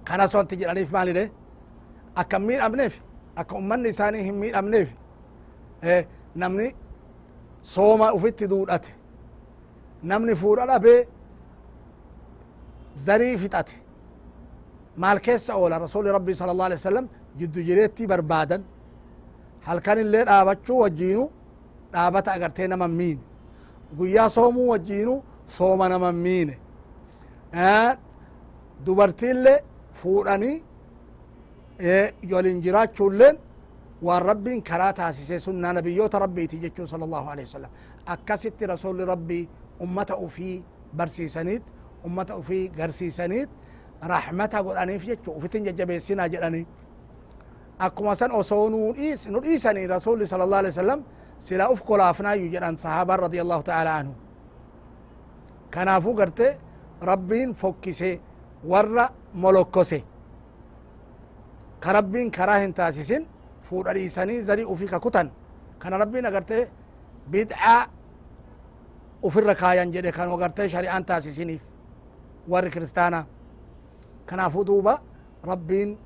kana 0.08 0.28
sonti 0.34 0.56
jedhaniif 0.62 0.92
maalide 0.96 1.24
akka 2.22 2.40
miidhamneef 2.40 2.94
akka 3.36 3.56
ummanni 3.62 3.90
isaanii 3.90 4.24
hin 4.24 4.36
miidhamneef 4.44 4.90
namni 6.36 6.68
sooma 7.74 8.12
ufitti 8.18 8.48
duudhate 8.50 8.92
namni 10.12 10.36
fuudha 10.42 10.66
dhabee 10.72 11.00
zarii 13.06 13.38
fixate 13.38 13.76
maal 14.98 15.20
keessa 15.28 15.56
oola 15.56 15.80
rasuli 15.86 16.12
rabbii 16.18 16.36
sala 16.36 16.52
allah 16.52 16.66
alih 16.70 16.78
wasalam 16.82 17.08
jiddu 17.40 17.62
jireettii 17.68 18.08
barbaadan 18.12 18.62
halkan 19.68 19.98
illee 20.04 20.24
dhaabachuu 20.30 20.80
wajjiinu 20.84 21.26
dhaabata 21.94 22.32
agartee 22.38 22.68
naman 22.68 22.92
miine 23.00 23.22
guyyaa 23.98 24.30
soomuu 24.38 24.68
wajjiinu 24.74 25.14
sooma 25.58 25.90
naman 25.94 26.16
miine 26.26 26.56
dubartiillee 28.86 29.60
fuudhanii 30.00 30.56
waliin 32.32 32.62
jiraachuulleen 32.62 33.38
waan 34.04 34.22
rabbiin 34.24 34.64
karaa 34.64 34.94
taasise 34.94 35.40
sunnaa 35.40 35.74
nabiyyoota 35.74 36.20
rabbiiti 36.20 36.60
jechuu 36.60 36.88
sala 36.88 37.06
allahu 37.06 37.30
alehi 37.30 37.48
wasalam 37.48 37.72
akkasitti 38.06 38.68
rasuli 38.68 39.06
rabbii 39.06 39.50
ummata 39.80 40.18
ufii 40.18 40.64
barsiisaniit 40.96 41.64
ummata 42.06 42.36
ufii 42.36 42.70
garsiisaniit 42.70 43.50
rahmata 44.02 44.64
godhaniif 44.64 45.06
jechu 45.06 45.32
ufitin 45.32 45.64
jajjabeessinaa 45.64 46.28
jedhanii 46.28 46.66
akkuma 47.80 48.16
san 48.16 48.32
osoo 48.32 48.70
nu 48.70 49.40
dhiisanii 49.42 49.88
rasuli 49.88 50.28
sala 50.28 50.44
allah 50.44 50.60
alih 50.60 50.70
wasalam 50.72 51.04
sila 51.40 51.70
uf 51.70 51.84
kolaafnaayu 51.84 52.50
jedhan 52.52 52.76
sahaaban 52.78 53.20
radi 53.20 53.40
allahu 53.40 53.64
taala 53.64 53.96
anhu 53.96 54.14
kanaafuu 55.70 56.14
garte 56.14 56.58
rabbiin 57.02 57.54
fokkise 57.54 58.20
warra 58.64 59.10
molokkose 59.34 60.04
ka 61.84 61.94
rabbiin 61.98 62.32
karaa 62.32 62.60
hin 62.64 62.74
taasisin 62.74 63.24
fuudha 63.68 63.94
dhiisanii 63.94 64.42
zarii 64.42 64.66
ufi 64.74 64.88
ka 64.88 65.00
kutan 65.00 65.32
kana 65.80 65.98
rabbiin 66.04 66.26
agarte 66.26 66.68
bid'a 67.32 67.76
ufirra 69.28 69.56
kaayan 69.62 69.92
jedhe 69.94 70.12
kan 70.12 70.30
agarte 70.32 70.70
shari'aan 70.74 71.04
taasisiniif 71.10 71.62
warri 72.52 72.70
kiristaana 72.76 73.26
kanaafuu 74.30 74.66
duuba 74.70 74.94
rabbiin 75.52 75.98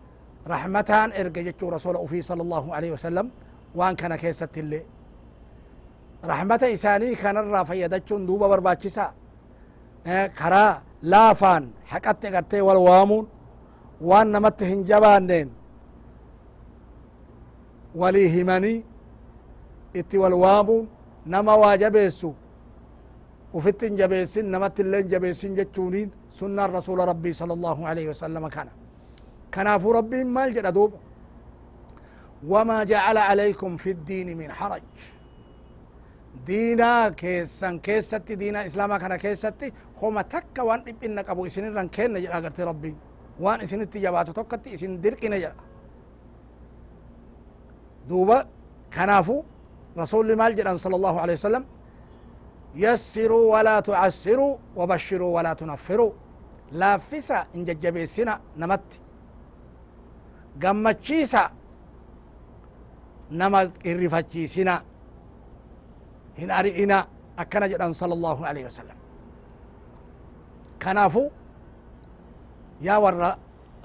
rahmataan 0.53 1.11
erge 1.21 1.41
jechuu 1.47 1.69
rasula 1.75 1.99
ufii 2.05 2.23
sala 2.29 2.41
allahu 2.45 2.73
alaihi 2.77 2.91
wasalam 2.97 3.27
waan 3.75 3.95
kana 3.95 4.17
keessatti 4.17 4.59
illee 4.63 4.83
rahmata 6.31 6.67
isaanii 6.77 7.15
kanarraa 7.23 7.65
fayyadachuun 7.69 8.27
duuba 8.27 8.45
barbaachisa 8.53 9.05
karaa 10.39 10.71
laafaan 11.13 11.63
haqatti 11.91 12.27
agartee 12.27 12.61
wal 12.67 12.81
waamuun 12.87 13.25
waan 14.09 14.27
namatti 14.35 14.65
hin 14.71 14.81
jabaanneen 14.91 15.49
walii 17.95 18.27
himanii 18.35 18.83
itti 19.93 20.17
wal 20.17 20.33
waamuun 20.33 20.87
nama 21.25 21.55
waa 21.57 21.77
jabeessu 21.77 22.35
ufitti 23.53 23.85
hin 23.85 23.97
jabeessin 23.97 24.45
namatti 24.55 24.81
illee 24.81 25.01
hin 25.01 25.09
jabeessin 25.09 25.55
jechuuniin 25.55 26.11
sunnaan 26.29 26.71
rasula 26.73 27.05
rabbii 27.05 27.33
sala 27.33 27.53
allahu 27.53 27.85
alaihi 27.87 28.07
wasalama 28.13 28.49
kana 28.49 28.71
كنافو 29.53 29.89
ربي 29.99 30.23
مال 30.23 30.49
جدا 30.53 30.69
دوب 30.69 30.91
وما 32.51 32.83
جعل 32.91 33.17
عليكم 33.29 33.71
في 33.77 33.89
الدين 33.95 34.27
من 34.37 34.49
حرج 34.51 34.81
دينا 36.47 37.09
كيسان 37.09 37.79
كيست 37.79 38.31
دينا 38.41 38.59
إسلاما 38.65 38.97
كان 38.97 39.15
كيست 39.23 39.59
هما 40.01 40.21
تكا 40.33 40.61
وان 40.67 40.79
إبنك 40.89 41.29
أبو 41.29 41.45
إسن 41.45 41.65
ران 41.77 41.87
كين 41.95 42.09
نجل 42.13 42.31
أغرت 42.37 42.59
ربي 42.69 42.93
وان 43.43 43.61
إسن 43.65 43.81
التجابات 43.85 44.27
توقت 44.37 44.63
إسن 44.75 44.91
درك 45.03 45.23
دوبا 48.09 48.37
كنافو 48.93 49.37
رسول 50.01 50.27
مال 50.41 50.51
جدا 50.57 50.73
صلى 50.77 50.95
الله 50.99 51.15
عليه 51.23 51.33
وسلم 51.39 51.63
يسروا 52.85 53.45
ولا 53.53 53.75
تعسروا 53.79 54.53
وبشروا 54.79 55.31
ولا 55.35 55.53
تنفروا 55.61 56.11
لافسا 56.79 57.39
إن 57.55 57.61
ججبيسنا 57.67 58.33
نمت 58.61 58.89
gammachiisa 60.59 61.49
nama 63.31 63.59
irrifachiisina 63.83 64.75
hin 66.37 66.49
ari'ina 66.59 66.97
akkana 67.37 67.65
jedhan 67.71 67.93
sala 67.93 68.13
allahu 68.17 68.41
alaihi 68.49 68.65
wasalam 68.69 68.97
kanaafu 70.83 71.23
yaa 72.87 72.99
warra 73.05 73.29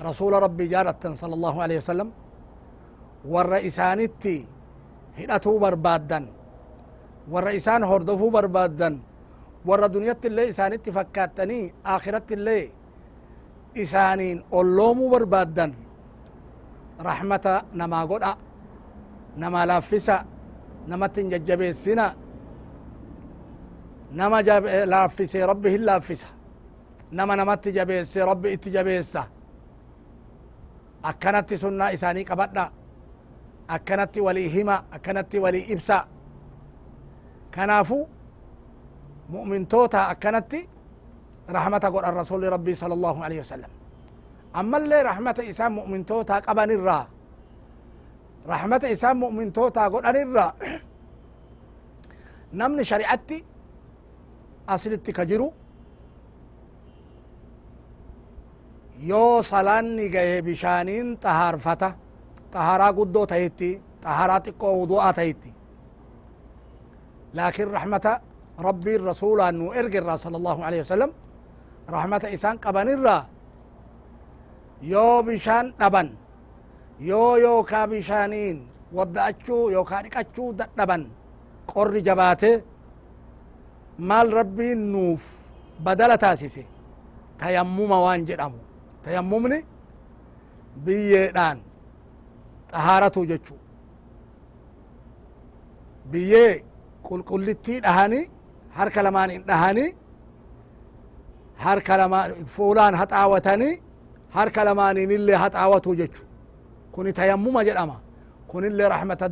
rasuula 0.09 0.41
rabbii 0.47 0.69
jaarattan 0.75 1.17
sala 1.17 1.35
allahu 1.39 1.59
alaihi 1.65 1.81
wasalam 1.83 2.09
warra 3.25 3.59
isaanitti 3.59 4.49
hidhatuu 5.19 5.59
barbaaddan 5.61 6.29
warra 7.33 7.51
isaan 7.51 7.85
hordofuu 7.85 8.31
barbaaddan 8.31 9.01
warra 9.67 9.89
duniyatti 9.93 10.29
illee 10.29 10.49
isaanitti 10.49 10.93
fakkaattanii 10.93 11.75
aakiratti 11.85 12.35
illee 12.35 12.71
isaaniin 13.75 14.45
olloomuu 14.51 15.11
barbaaddan 15.11 15.75
rahmata 17.09 17.63
namaa 17.73 18.07
godha 18.07 18.37
nama 19.37 19.67
laaffisa 19.69 20.25
namatti 20.87 21.21
hin 21.21 21.31
jajjabeessina 21.31 22.07
nama 24.11 24.39
laaffise 24.87 25.47
rabbi 25.47 25.71
hin 25.71 25.87
laaffisa 25.87 26.29
nama 27.11 27.37
namatti 27.37 27.73
jabeesse 27.73 28.25
rabbi 28.25 28.53
itti 28.53 28.71
jabeessa 28.71 29.25
akkanatti 31.03 31.59
sunnaa 31.59 31.89
isaanii 31.97 32.25
qabadha 32.25 32.65
akkanatti 33.77 34.21
walii 34.27 34.49
hima 34.55 34.77
akkanatti 34.97 35.39
walii 35.45 35.65
ibsa 35.75 35.97
kanaafu 37.55 37.99
mu'mintoota 39.35 40.01
akkanatti 40.13 40.61
rahmata 41.57 41.89
godhan 41.95 42.15
rasuli 42.21 42.47
rabbii 42.55 42.75
sala 42.81 42.95
allahu 42.99 43.19
alaihi 43.27 43.41
wasalam 43.45 43.71
ammallee 44.61 45.03
rahmata 45.11 45.43
isaan 45.53 45.73
mu'mintootaa 45.79 46.41
qaban 46.47 46.71
irraa 46.77 47.05
rahmata 48.53 48.87
isaan 48.95 49.17
mu'mintootaa 49.23 49.87
godhan 49.95 50.17
irraa 50.25 50.53
namni 52.61 52.83
shari'atti 52.91 53.37
aslitti 54.75 55.13
ka 55.19 55.25
jiru 55.31 55.49
yoo 59.11 59.43
salaanni 59.51 60.07
gahe 60.15 60.37
bishaaniin 60.47 61.09
xahaarfata 61.23 61.89
xaharaa 62.55 62.93
guddoo 62.99 63.27
tahitti 63.33 63.71
xaharaa 64.05 64.41
xiqqoo 64.47 64.73
wudu'aa 64.81 65.13
tahitti 65.19 65.51
laakin 67.37 67.69
rahmata 67.77 68.13
rabbiin 68.67 69.01
rasuulaan 69.11 69.55
nu 69.59 69.67
ergirraa 69.81 70.17
sala 70.23 70.37
allahu 70.41 70.61
alaihi 70.67 70.83
wasalam 70.87 71.11
rahmata 71.97 72.27
isaan 72.37 72.57
qabanirraa 72.65 73.23
yoo 74.93 75.23
bishaan 75.29 75.67
dhaban 75.81 76.09
yoo 77.11 77.33
yookaa 77.45 77.87
bishaaniin 77.93 78.57
wadda'achuu 78.97 79.63
yookaa 79.77 80.01
dhiqachuu 80.05 80.49
dadhaban 80.59 81.03
qorri 81.73 82.01
jabaate 82.09 82.51
maal 84.09 84.29
rabbiin 84.41 84.81
nuuf 84.93 85.23
badala 85.85 86.17
taasise 86.25 86.63
tayammuma 87.41 87.97
waan 88.05 88.23
jedhamu 88.29 88.59
tayammumni 89.05 89.59
biyyeedhaan 90.85 91.59
xahaaratu 92.73 93.21
jechu 93.31 93.55
biyyee 96.13 96.63
qulqullittii 97.09 97.81
dhahani 97.87 98.21
harka 98.79 99.01
lamaanin 99.07 99.43
dhahani 99.49 99.85
harka 101.65 101.95
lama 102.01 102.21
fuulaan 102.55 102.95
haxaawatanii 103.01 103.73
harka 104.37 104.61
lamaaniin 104.69 105.11
illee 105.17 105.37
haxaawatu 105.45 105.91
jechu 106.01 106.23
kuni 106.95 107.13
tayammuma 107.19 107.61
jedhama 107.69 107.97
kunillee 108.51 108.89
rahmata 108.95 109.27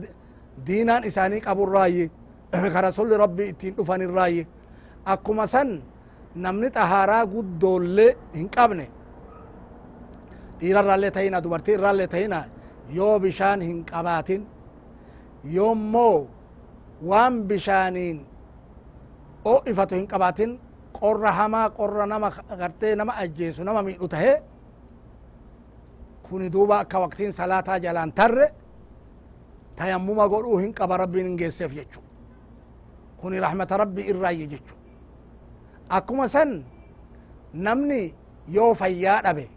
diinaan 0.67 1.05
isaanii 1.11 1.41
qaburraayi 1.47 2.05
ka 2.73 2.81
rasulli 2.89 3.17
rabbi 3.25 3.45
ittiin 3.53 3.75
dhufanirraayi 3.79 4.43
akkuma 5.13 5.47
san 5.55 5.69
namni 6.45 6.69
xahaaraa 6.77 7.25
guddoollee 7.35 8.11
hin 8.39 8.49
qabne 8.57 8.87
dhiirarraallee 10.61 11.11
tahina 11.17 11.39
dubartii 11.45 11.75
irraallee 11.79 12.09
tahina 12.15 12.39
yoo 12.91 13.19
bishaan 13.19 13.61
hin 13.61 13.85
qabaatin 13.85 14.47
yoommoo 15.55 16.27
waan 17.11 17.43
bishaaniin 17.49 18.27
o'ifatu 19.45 19.95
hin 19.95 20.07
qabaatin 20.07 20.59
qorra 21.01 21.33
hamaa 21.33 21.71
qorra 21.71 22.07
nama 22.07 22.31
gartee 22.61 22.97
nama 22.97 23.13
ajjeesu 23.23 23.65
nama 23.65 23.83
miidhu 23.83 24.09
tahee 24.09 24.43
kuni 26.29 26.51
duuba 26.53 26.79
akka 26.81 26.99
waqtiin 27.01 27.33
salaataa 27.33 27.79
jalaan 27.79 28.13
tarre 28.13 28.47
tayammuma 29.77 30.29
godhuu 30.29 30.59
hin 30.59 30.73
qaba 30.75 30.97
rabbiin 30.97 31.27
hin 31.27 31.37
geesseef 31.39 31.75
jechu 31.75 32.01
kuni 33.21 33.41
rahmata 33.41 33.77
rabbi 33.77 34.03
irraayye 34.11 34.47
jechu 34.47 34.75
akkuma 35.89 36.29
san 36.29 36.65
namni 37.53 38.15
yoo 38.49 38.75
fayyaa 38.75 39.23
dhabe 39.23 39.49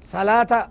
salaata 0.00 0.68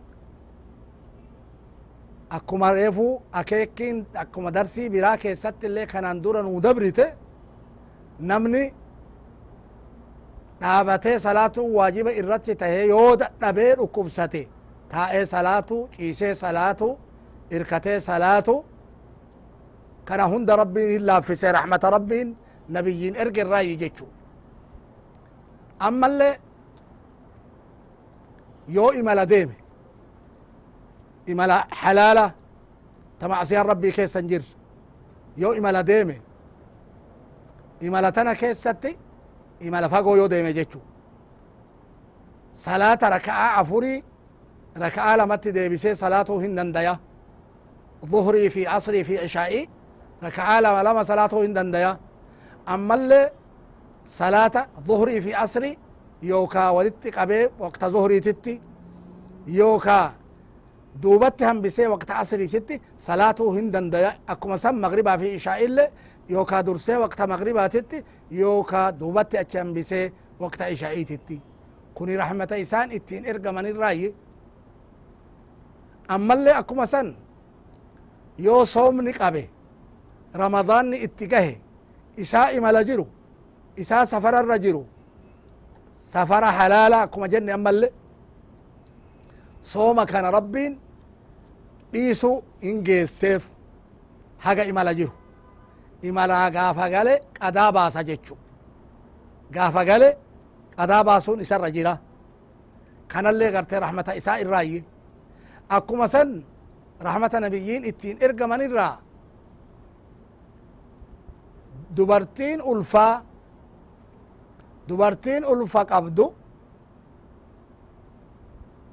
akkuma 2.30 2.72
reefuu 2.74 3.22
akeekkiin 3.32 4.06
akkuma 4.24 4.52
darsii 4.54 4.90
biraa 4.90 5.18
keessatti 5.18 5.66
illee 5.68 5.86
kanaan 5.86 6.24
dura 6.24 6.42
nuu 6.42 6.62
dabrite 6.64 7.06
namni 8.20 8.64
dhaabatee 10.62 11.20
salaatu 11.20 11.76
waajiba 11.76 12.12
irratti 12.12 12.56
tahee 12.56 12.86
yoo 12.88 13.16
dadhabee 13.20 13.76
dhukkubsate 13.80 14.48
taa'ee 14.92 15.26
salaatu 15.26 15.90
ciisee 15.96 16.34
salaatu 16.44 16.98
irkatee 17.52 18.00
salaatu 18.00 18.56
kana 20.06 20.24
hunda 20.32 20.56
rabbiin 20.56 20.92
hin 20.92 21.06
laaffise 21.08 21.52
rahmata 21.52 21.90
rabbiin 21.90 22.36
nabiyyiin 22.70 23.16
erge 23.16 23.42
irraayi 23.42 23.78
jechu 23.84 24.06
ammallee 25.80 26.34
yoo 28.68 28.92
imala 29.02 29.26
deeme 29.30 29.56
imala 31.28 31.58
halaala 31.82 32.26
ta 33.20 33.28
macsiyaan 33.28 33.68
rabbii 33.68 33.92
keessa 33.98 34.20
hin 34.20 34.30
jirre 34.30 34.50
yoo 35.38 35.54
imala 35.60 35.84
deeme 35.88 36.16
imala 37.82 38.12
tana 38.12 38.36
keessatti 38.36 38.98
imala 39.68 39.90
fagoo 39.90 40.16
yoo 40.18 40.28
deeme 40.30 40.54
jechu 40.54 40.80
salaata 42.54 43.10
raka'aa 43.10 43.52
afurii 43.62 44.04
raka'aa 44.86 45.18
lamatti 45.18 45.54
deebisee 45.54 45.96
salaatuu 45.96 46.40
hin 46.40 46.56
dandaya 46.56 46.96
ظهري 48.06 48.50
في 48.50 48.68
عصري 48.68 49.04
في 49.04 49.18
عشائي 49.20 49.70
ركعة 50.24 50.60
لما 50.62 50.84
لما 50.84 51.04
صلاته 51.04 51.46
هن 51.46 51.54
دنديا 51.54 51.98
أما 52.70 52.96
اللي 52.96 53.32
صلاة 54.08 54.68
ظهري 54.88 55.22
في 55.22 55.34
عصري 55.34 55.78
يوكا 56.24 56.70
ولدت 56.70 57.18
قبي 57.18 57.50
وقت 57.60 57.86
ظهري 57.86 58.20
تتي 58.20 58.62
يوكا 59.48 60.14
دوبت 61.04 61.44
هم 61.44 61.62
بسي 61.62 61.88
وقت 61.88 62.12
عصري 62.12 62.48
تتي 62.48 62.76
صلاته 63.00 63.46
هن 63.60 63.72
دنديا 63.72 64.12
أكما 64.30 64.58
سم 64.58 64.76
مغربا 64.82 65.18
في 65.18 65.28
عشاء 65.36 65.66
اللي 65.66 65.86
يوكا 66.30 66.62
درسي 66.62 66.96
وقت 67.04 67.22
مغربا 67.22 67.68
تتي 67.68 68.04
يوكا 68.32 68.90
دوبت 68.90 69.36
أكام 69.36 69.74
بسي 69.74 70.12
وقت 70.40 70.62
عشاء 70.62 70.96
تتي 71.04 71.40
كوني 71.96 72.16
رحمة 72.22 72.52
إسان 72.64 72.92
اتين 72.92 73.22
إرقى 73.30 73.54
من 73.54 73.66
الرأي. 73.66 74.14
أما 76.12 76.34
اللي 76.34 76.52
أكما 76.60 76.86
سن 76.86 77.16
soomni 78.74 79.14
qabe 79.14 79.50
ramadaanni 80.34 80.98
itti 81.06 81.28
gahe 81.28 81.54
isaa 82.18 82.52
imala 82.52 82.84
jiru 82.84 83.08
isaa 83.78 84.06
safararra 84.06 84.58
jiru 84.60 84.86
safara 86.14 86.52
halaala 86.52 87.02
akkuma 87.06 87.28
jenne 87.28 87.52
ammalle 87.58 87.88
sooma 89.62 90.06
kana 90.06 90.32
rabbiin 90.32 90.78
dhiisu 91.96 92.32
in 92.70 92.76
geesseef 92.88 93.44
haga 94.46 94.64
imala 94.72 94.92
jiru 95.00 95.14
imalaa 96.10 96.48
gaafa 96.56 96.86
gale 96.96 97.14
qadaa 97.40 97.70
baasa 97.78 98.02
jechu 98.10 98.36
gaafa 99.56 99.82
gale 99.90 100.10
qadaa 100.78 101.04
baasuun 101.08 101.40
isarra 101.46 101.70
jira 101.76 101.94
kanallee 103.12 103.52
gartee 103.56 103.80
rahmata 103.86 104.12
isaa 104.20 104.38
irraayi 104.44 104.80
akkuma 105.78 106.08
san 106.14 106.30
rahmata 107.08 107.38
nabiyyiin 107.46 107.84
ittiin 107.92 108.18
ergaman 108.26 108.62
irraa 108.68 108.94
dubartiin 111.98 112.60
ulfaa 112.72 113.14
dubartiin 114.90 115.44
ulfa 115.54 115.82
qabdu 115.92 116.26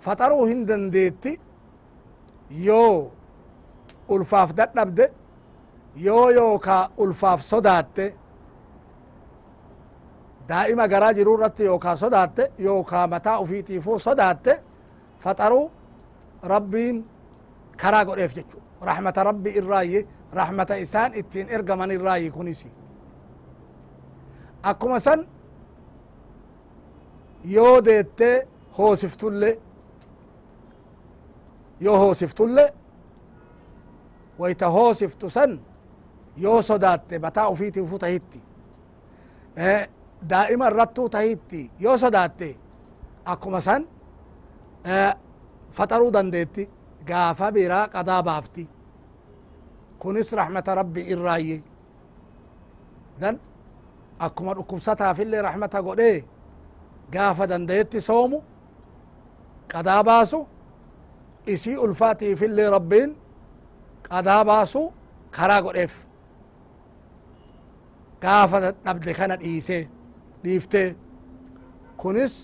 faxaruu 0.05 0.45
hin 0.51 0.61
dandeetti 0.69 1.33
yoo 2.67 3.11
ulfaaf 4.09 4.53
dadhabde 4.57 5.13
yoo 5.97 6.31
yookaa 6.31 6.91
ulfaaf 6.97 7.41
sodaatte 7.43 8.15
daa'ima 10.49 10.87
garaa 10.89 11.13
jiru 11.15 11.35
irratti 11.37 11.65
yookaa 11.65 11.97
sodaatte 11.97 12.51
yookaa 12.59 13.07
mataa 13.07 13.39
ufiitiifuu 13.41 13.99
sodaatte 13.99 14.61
faxaruu 15.19 15.71
rabbiin 16.53 17.05
karaa 17.83 18.05
godheef 18.05 18.35
jechu 18.37 18.59
rahmata 18.83 19.25
rabbi 19.25 19.51
irraayyi 19.61 20.07
rahmata 20.33 20.75
isaan 20.77 21.15
ittiin 21.15 21.49
ergaman 21.49 21.91
irraayyi 21.91 22.31
kunisi 22.31 22.69
akkuma 24.63 25.01
san 25.01 25.27
yoo 27.45 27.85
deette 27.85 28.49
hoosiftulle 28.79 29.59
yoo 31.85 31.97
hoosiftulle 32.03 32.65
wayta 34.41 34.67
hoosiftu 34.77 35.27
san 35.37 35.53
yoo 36.45 36.61
sodaatte 36.69 37.15
mataa 37.25 37.49
ufiitiifu 37.53 37.97
tahitti 38.03 38.41
daa'ima 40.31 40.67
irrattuu 40.71 41.09
tahitti 41.15 41.61
yoo 41.85 41.97
sodaatte 42.05 42.49
akkuma 43.33 43.61
san 43.67 43.83
faxaruu 45.77 46.13
dandeetti 46.17 46.63
gaafa 47.09 47.47
biraa 47.57 47.87
qadaa 47.95 48.23
baafti 48.29 48.65
kunis 50.01 50.33
rahmata 50.41 50.75
rabbi 50.81 51.01
irraayye 51.13 51.59
dan 53.21 53.35
akkuma 54.27 54.55
dhukkubsataafillee 54.57 55.43
rahmata 55.49 55.79
godhee 55.87 56.25
gaafa 57.15 57.45
dandayetti 57.51 58.01
soomu 58.09 58.39
qadaa 59.73 60.03
baasu 60.09 60.39
isii 61.47 61.77
ulfaatiifillee 61.77 62.71
rabbiin 62.71 63.11
qadaa 64.09 64.45
baasu 64.45 64.83
karaa 65.37 65.61
godheef 65.63 65.95
gaafa 68.23 68.61
dhabde 68.85 69.13
kana 69.15 69.37
dhiise 69.37 69.79
dhiifte 70.45 70.83
kunis 71.97 72.35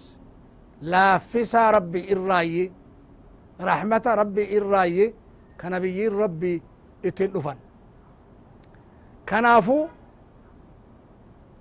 laaffisaa 0.83 1.71
rabbi 1.73 2.01
irraayye 2.15 2.65
rahmata 3.71 4.17
rabbi 4.17 4.43
irraayye 4.57 5.07
ka 5.61 5.71
nabiyyiin 5.71 6.19
rabbi 6.23 6.53
ittiin 7.09 7.33
dhufan 7.35 7.59
kanaafu 9.31 9.79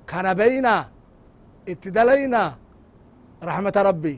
kana 0.06 0.36
beynaa 0.36 0.82
itti 1.72 1.92
dalaynaa 1.96 2.50
rahmata 3.50 3.84
rabbi 3.90 4.14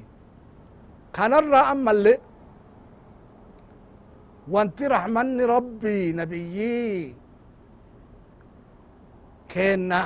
kanarraa 1.11 1.65
ammallee 1.73 2.17
wanti 4.53 4.85
rahmanni 4.95 5.43
rabbi 5.53 6.13
nabiyyii 6.19 7.15
keenna 9.51 9.99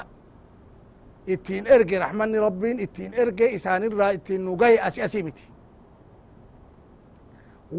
ittiin 1.34 1.66
erge 1.76 2.00
rahmanni 2.00 2.38
rabbiin 2.46 2.80
ittiin 2.86 3.14
erge 3.14 3.46
isaanirraa 3.58 4.12
ittiin 4.18 4.42
nu 4.46 4.56
gahe 4.62 4.80
asi 4.88 5.02
asii 5.06 5.24
miti 5.24 5.46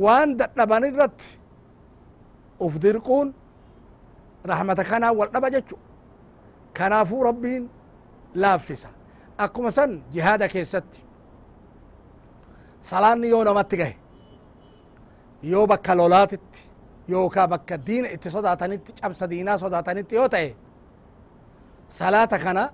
waan 0.03 0.37
dadhaban 0.39 0.85
irratti 0.91 1.29
uf 2.61 2.75
dirquun 2.83 3.29
rahmata 4.53 4.85
kanaa 4.91 5.13
wal 5.19 5.31
dhaba 5.35 5.49
jechu 5.55 5.77
kanaafuu 6.79 7.23
rabbiin 7.29 7.65
laaffisa 8.35 8.89
akkuma 9.45 9.71
san 9.71 9.91
jihaada 10.15 10.49
keessatti 10.55 11.01
salaanni 12.81 13.29
yoo 13.33 13.45
namatti 13.45 13.77
gahe 13.81 13.95
yoo 15.51 15.67
bakka 15.71 15.93
lolaatitti 16.01 16.61
yookaa 17.13 17.47
bakka 17.53 17.75
diina 17.87 18.09
itti 18.15 18.29
sodaatanitti 18.35 18.91
cabsa 19.01 19.25
diinaa 19.31 19.59
sodaatanitti 19.63 20.15
yoo 20.19 20.29
ta'e 20.35 20.49
salaata 21.99 22.37
kana 22.45 22.65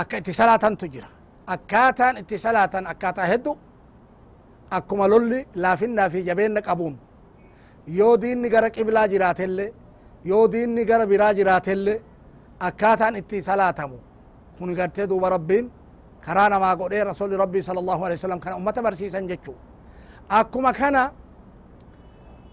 akka 0.00 0.16
itti 0.20 0.32
salaatantu 0.40 0.86
jira 0.94 1.08
akkaataan 1.54 2.16
itti 2.22 2.36
salaatan 2.44 2.84
akkaataa 2.92 3.26
heddu 3.32 3.52
akkuma 4.76 5.06
lolli 5.12 5.40
laafinnaa 5.62 6.08
fi 6.12 6.18
jabeenna 6.28 6.60
qabuun 6.68 6.94
yoo 7.98 8.14
diinni 8.22 8.48
gara 8.54 8.68
qiblaa 8.76 9.06
jiraatelle 9.12 9.66
yoo 10.30 10.44
diinni 10.52 10.82
gara 10.90 11.04
biraa 11.06 11.32
jiraatelle 11.38 11.94
akkaataan 12.68 13.16
itti 13.20 13.42
salaatamu 13.48 13.98
kun 14.58 14.70
gartee 14.78 15.06
duuba 15.08 15.28
rabbiin 15.36 15.66
karaa 16.24 16.48
namaa 16.52 16.74
godhee 16.80 17.04
rasuli 17.04 17.36
rabbii 17.42 17.62
sala 17.62 17.80
allahu 17.82 18.02
alai 18.04 18.16
wasalam 18.18 18.40
kana 18.40 18.56
ummata 18.60 18.80
barsiisan 18.82 19.28
jechu 19.30 19.54
akkuma 20.28 20.72
kana 20.72 21.10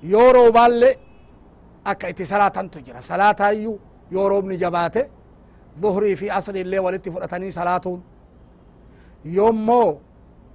yoo 0.04 0.32
roobaalle 0.34 1.00
akka 1.86 2.08
itti 2.10 2.26
salaatantu 2.26 2.80
jira 2.86 3.02
salaataayyuu 3.02 3.80
yoo 4.12 4.30
roobni 4.30 4.58
jabaate 4.58 5.10
dhuhrii 5.82 6.16
fi 6.16 6.30
asri 6.30 6.62
illee 6.62 6.80
walitti 6.80 7.12
fudhatanii 7.12 7.52
salaatuun 7.52 8.00
yoommoo 9.26 10.00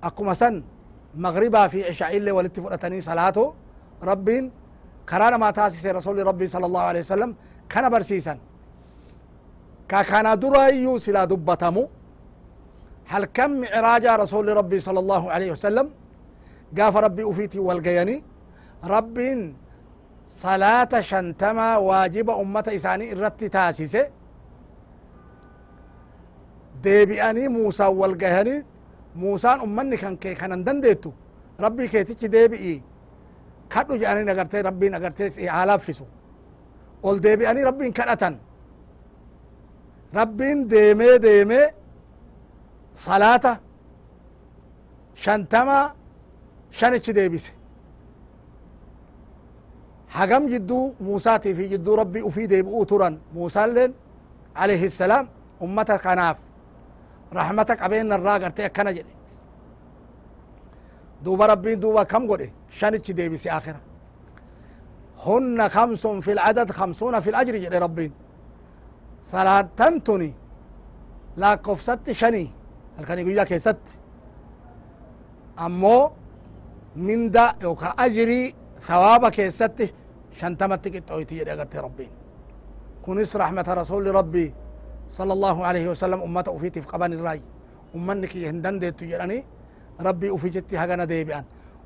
akkuma 0.03 0.35
san 0.35 0.63
magribaa 1.15 1.69
fi 1.69 1.83
cishaa 1.89 2.11
illee 2.11 2.33
walitti 2.33 2.61
fudhatanii 2.63 3.03
salaatu 3.03 3.55
rabbiin 4.03 4.53
karaa 5.05 5.31
namaa 5.31 5.53
taasise 5.53 5.93
rasuli 5.93 6.25
rabbii 6.25 6.49
sala 6.49 6.67
allahu 6.67 6.87
alaihi 6.91 7.05
wasalam 7.07 7.35
kana 7.69 7.91
barsiisan 7.91 8.39
ka 9.91 10.05
kana 10.05 10.37
duraayyuu 10.37 10.99
silaa 11.01 11.27
dubbatamu 11.27 11.83
halkan 13.05 13.51
micraajaa 13.65 14.17
rasuli 14.17 14.55
rabbii 14.55 14.81
sala 14.81 15.01
allahu 15.01 15.27
alaihi 15.31 15.51
wasalam 15.51 15.89
gaafa 16.77 17.01
rabbii 17.07 17.25
ufiitii 17.33 17.59
walgayani 17.69 18.17
rabbiin 18.95 19.41
salaata 20.27 21.03
shantamaa 21.11 21.79
waajiba 21.89 22.37
ummata 22.43 22.73
isaanii 22.79 23.09
irratti 23.15 23.51
taasise 23.57 24.03
deebi'anii 26.85 27.49
muusaan 27.49 27.95
walgayanii 28.01 28.61
muusaan 29.15 29.61
ummanni 29.67 29.97
kan 30.03 30.17
kee 30.23 30.35
kanan 30.41 30.65
dandeettu 30.67 31.11
rabbii 31.65 31.89
keetichi 31.93 32.29
deebi'i 32.33 32.75
kadhu 33.75 33.95
jedhanii 34.01 34.31
agartee 34.35 34.63
rabbiin 34.69 34.95
agartee 34.99 35.29
haa 35.55 35.65
laaffisu 35.71 36.05
ol 37.03 37.17
deebi'anii 37.25 37.65
rabbiin 37.71 37.93
kadhatan 37.99 38.35
rabbiin 40.19 40.59
deemee 40.71 41.15
deemee 41.23 41.67
salaata 42.95 43.53
shantama 45.15 45.79
shanichi 46.71 47.13
deebise 47.15 47.53
hagam 50.17 50.49
jidduu 50.53 50.95
muusaatii 51.01 51.55
fi 51.55 51.69
jidduu 51.73 51.97
rabbii 51.97 52.23
ufii 52.29 52.49
deebi'uu 52.53 52.87
turan 52.87 53.15
muusaalleen 53.35 53.93
alayhi 54.55 54.91
salaam 54.91 55.27
ummata 55.61 55.99
kanaaf 55.99 56.39
rahmata 57.39 57.77
qabeenna 57.77 58.15
irraa 58.19 58.39
gartee 58.43 58.67
akkana 58.71 58.91
jedhe 58.97 59.13
duuba 61.25 61.47
rabbiin 61.53 61.81
duuba 61.83 62.05
kam 62.13 62.27
godhe 62.31 62.49
shanichi 62.79 63.13
deebise 63.19 63.49
akhira 63.59 63.81
hunna 65.25 65.69
kamsun 65.77 66.21
fi 66.25 66.31
lcadad 66.39 66.69
kamsuuna 66.79 67.21
fi 67.25 67.31
lajri 67.37 67.61
jedhe 67.65 67.79
rabbiin 67.87 68.13
salaatan 69.33 69.95
tuni 70.07 70.31
laakkofsatti 71.43 72.15
shanii 72.21 72.49
halkanii 72.97 73.25
guyyaa 73.29 73.45
keessatti 73.53 73.93
ammoo 75.67 76.03
minda 76.05 76.28
yookaa 77.63 77.95
ajrii 77.97 78.55
thawaaba 78.87 79.31
keessatti 79.31 79.95
shantamatti 80.39 80.91
qixxooyti 80.91 81.35
jedhe 81.39 81.53
agarte 81.53 81.81
rabbiin 81.83 82.11
kunis 83.03 83.35
rahmata 83.35 83.75
rasuli 83.75 84.13
rabbii 84.13 84.55
sala 85.07 85.33
allahu 85.33 85.63
alaihi 85.65 85.89
wasalam 85.89 86.23
ummata 86.23 86.51
ufiitiif 86.51 86.87
qaban 86.87 87.13
irraay 87.13 87.41
ummanni 87.95 88.29
kiyya 88.29 88.51
hin 88.53 88.63
dandeettu 88.63 89.05
jedhanii 89.05 89.43
rabbii 89.99 90.31
ufichitti 90.31 90.77
hagana 90.77 91.07
deebi'an 91.09 91.45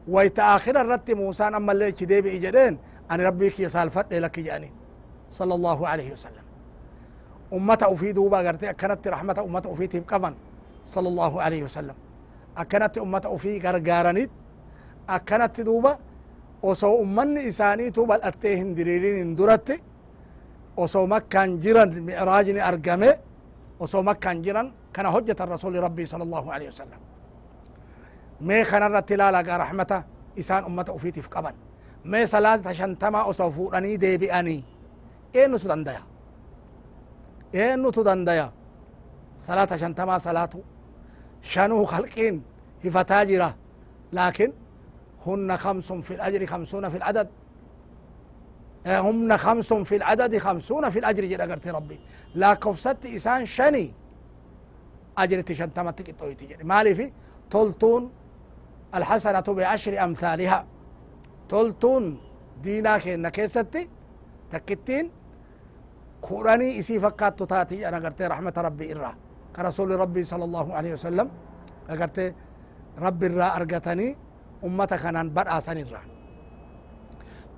wayta 0.09 0.55
akhira 0.55 0.81
irratti 0.85 1.15
muusaan 1.15 1.55
ammallee 1.55 1.89
ichi 1.89 2.07
deebi'i 2.09 2.41
jedheen 2.45 2.79
ani 3.09 3.23
rabbii 3.25 3.51
kiyya 3.51 3.71
saalfadhe 3.71 4.21
lakki 4.21 4.43
jedhanii 4.43 4.73
sala 5.29 5.55
allahu 5.55 5.85
alaihi 5.87 6.11
wasalam 6.11 6.45
ummata 7.53 7.89
ufii 7.89 8.13
duuba 8.13 8.39
agarte 8.39 8.69
akkanatti 8.69 9.11
rahmata 9.11 9.43
ummata 9.43 9.69
ufiitiif 9.69 10.05
qaban 10.07 10.35
sala 10.85 11.09
allahu 11.09 11.41
alaihi 11.41 11.63
wasalam 11.63 11.97
akkanatti 12.57 13.01
ummata 13.01 13.31
ufii 13.31 13.59
gargaaranit 13.61 14.31
akkanatti 15.07 15.65
duuba 15.65 15.99
osoo 16.63 16.95
ummanni 17.05 17.45
isaaniitu 17.51 18.07
bal'attee 18.07 18.57
hin 18.57 18.77
diriirinin 18.77 19.37
duratti 19.39 19.83
osoo 20.77 21.07
makkaan 21.07 21.61
jiran 21.63 21.91
micraajni 22.09 22.61
argame 22.61 23.19
osoo 23.81 24.03
makkaan 24.03 24.43
jiran 24.45 24.73
kana 24.93 25.11
hojjetan 25.11 25.49
rasuli 25.49 25.81
rabbii 25.81 26.07
sala 26.07 26.25
allahu 26.25 26.51
alaihi 26.51 26.71
wasalam 26.73 27.01
mee 28.41 28.65
kanarratti 28.65 29.15
ilaalaga 29.15 29.59
rahmata 29.59 30.03
أمة 30.51 30.85
أفيتف 30.89 31.29
قبن 31.29 31.53
ما 32.05 32.27
صلاة 32.27 32.73
شنتما 32.73 33.31
أصفورني 33.31 33.97
دي 33.97 34.17
بأني 34.17 34.65
إيه 35.35 35.57
سدن 35.57 35.85
ديا 35.85 36.03
إيه 37.55 37.91
تدن 37.91 38.25
ديا 38.25 38.53
صلاة 39.41 39.77
شنتما 39.77 40.19
صلاة 40.19 40.51
شنو 41.43 41.85
خلقين 41.85 42.43
هفتاجرة 42.85 43.55
لكن 44.13 44.53
هن 45.27 45.57
خمس 45.57 45.93
في 45.93 46.15
الأجر 46.15 46.47
خمسون 46.47 46.89
في 46.89 46.97
العدد. 46.97 47.29
هن 48.87 49.37
خمس 49.37 49.73
في 49.73 49.97
العدد 49.97 50.39
خمسون 50.39 50.91
في 50.91 50.99
الأجر 50.99 51.25
جدا 51.25 51.53
قرتي 51.53 51.71
ربي. 51.71 52.01
لا 52.35 52.55
كفست 52.55 53.07
إسان 53.07 53.47
شني؟ 53.47 53.95
أجرتي 55.19 55.55
شنتمتك 55.55 56.09
إطويتي 56.09 56.47
جدي 56.47 56.65
مالي 56.65 56.95
في؟ 56.95 57.13
تلتون 57.51 58.11
الحسنة 58.95 59.41
بعشر 59.41 60.05
أمثالها. 60.05 60.67
تلتون 61.49 62.21
دينا 62.63 62.99
كينا 62.99 63.29
كيستي 63.29 63.89
تكتين؟ 64.51 65.11
كوراني 66.21 66.79
إسي 66.79 67.01
فكات 67.01 67.43
تاتي 67.43 67.89
أنا 67.89 67.97
قرتي 67.97 68.27
رحمة 68.27 68.55
ربي 68.57 68.93
إرّا. 68.93 69.15
كرسول 69.57 69.91
ربي 69.91 70.25
صلى 70.25 70.45
الله 70.45 70.75
عليه 70.75 70.93
وسلم. 70.93 71.31
قرتي 71.91 72.35
ربي 72.99 73.27
إرّا 73.27 73.57
أرقتني. 73.57 74.17
أمتا 74.65 74.97
كانان 75.03 75.29
بدأ 75.37 75.61
سنرّا 75.67 76.03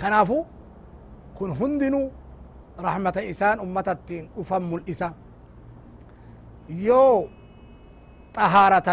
كنافو 0.01 0.39
كن 1.39 1.51
هندنو 1.61 2.03
رحمة 2.87 3.17
إسان 3.31 3.57
أمتتين 3.65 4.25
أفم 4.39 4.71
الإسان. 4.75 5.13
يو 6.69 7.29
طهارة 8.35 8.89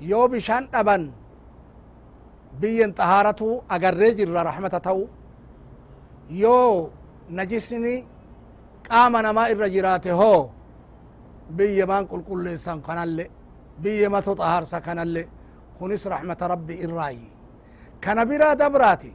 يو 0.00 0.22
بشان 0.32 0.68
أبن 0.74 1.02
بين 2.60 2.92
طهارته 2.92 3.62
أقرر 3.70 4.10
جر 4.18 4.36
رحمة 4.50 4.74
تو 4.86 5.00
يو 6.30 6.90
نجسني 7.30 7.94
قام 8.90 9.14
نما 9.16 9.42
الرجرات 9.52 10.06
هو. 10.08 10.48
بي 11.50 11.84
مان 11.84 12.04
قل 12.10 12.22
قل 12.28 12.44
لسان 12.44 12.80
كان 12.80 12.98
بي 13.82 14.08
ما 14.08 14.20
تطهر 14.20 14.62
سكن 14.72 15.26
خنس 15.80 16.06
رحمة 16.06 16.40
ربي 16.42 16.84
الرأي 18.08 18.26
كان 18.26 18.28
برا 18.28 18.54
دبراتي 18.54 19.12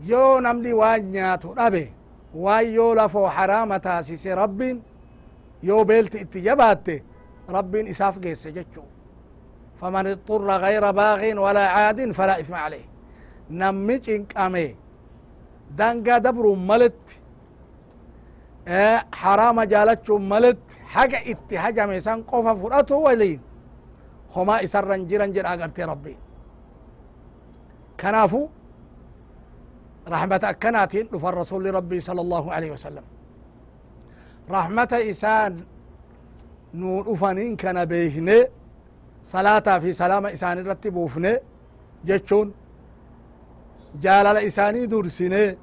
يو 0.00 0.38
نملي 0.38 0.72
وانياتو 0.72 1.52
ربي 1.52 1.92
وايو 2.34 2.94
لفو 2.94 3.28
حرامة 3.28 3.76
تاسيسي 3.76 4.34
ربين 4.34 4.82
يو 5.62 5.84
بيلت 5.84 6.16
اتجابات 6.16 6.88
ربين 7.48 7.88
إساف 7.88 8.18
قيس 8.18 8.46
جتشو 8.48 8.82
فمن 9.80 10.06
اضطر 10.06 10.50
غير 10.50 10.90
باغ 10.90 11.38
ولا 11.40 11.68
عاد 11.68 12.12
فلا 12.12 12.40
إثم 12.40 12.54
عليه 12.54 12.84
نمج 13.50 14.10
إنقامي 14.10 14.76
دنقا 15.70 16.18
دبر 16.18 16.54
ملت 16.54 17.18
آه 18.68 19.04
حرام 19.14 19.62
جالتشو 19.62 20.18
ملت 20.18 20.58
حاجة 20.86 21.18
اتهاجة 21.30 21.86
ميسان 24.36 24.46
قوفا 24.46 24.56
فرأته 24.56 24.58
ولين 24.58 24.58
هما 24.58 24.64
إسرن 24.64 25.06
جرن 25.06 25.32
جر 25.32 25.46
أغرتي 25.46 25.84
ربي. 25.84 26.16
كنافو 28.00 28.48
رحمة 30.08 30.40
أكناتين 30.44 31.08
لفر 31.12 31.34
رسول 31.34 31.74
ربي 31.74 32.00
صلى 32.00 32.20
الله 32.20 32.52
عليه 32.52 32.70
وسلم. 32.72 33.02
رحمة 34.50 34.88
إسان 34.92 35.64
نور 36.74 37.12
أفنين 37.12 37.56
كان 37.56 37.84
بيهنة 37.84 38.46
صلاة 39.24 39.78
في 39.78 39.92
سلامة 39.92 40.32
إساني 40.32 40.60
رتبوفنه 40.60 41.40
جتشون 42.04 42.52
جالال 44.00 44.36
إساني 44.36 44.86
درسنة 44.86 45.56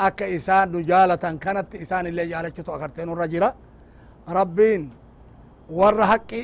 أكا 0.00 0.36
إسان 0.36 0.76
نجالة 0.76 1.38
كانت 1.40 1.74
إسان 1.74 2.06
اللي 2.06 2.26
جالتشتو 2.26 2.74
أكرتين 2.74 3.08
الرجرة 3.12 3.54
ربين 4.28 4.90
ور 5.70 6.04
حق 6.04 6.34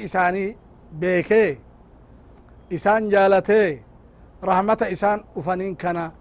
إساني 0.93 1.01
بيكي 1.01 1.59
إسان 2.73 3.09
جالته 3.09 3.81
رحمة 4.45 4.79
إسان 4.93 5.25
أفنين 5.37 5.75
كان 5.75 6.13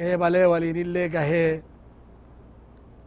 قبلي 0.00 0.46
ولين 0.46 0.76
اللي 0.76 1.06
قهي 1.06 1.62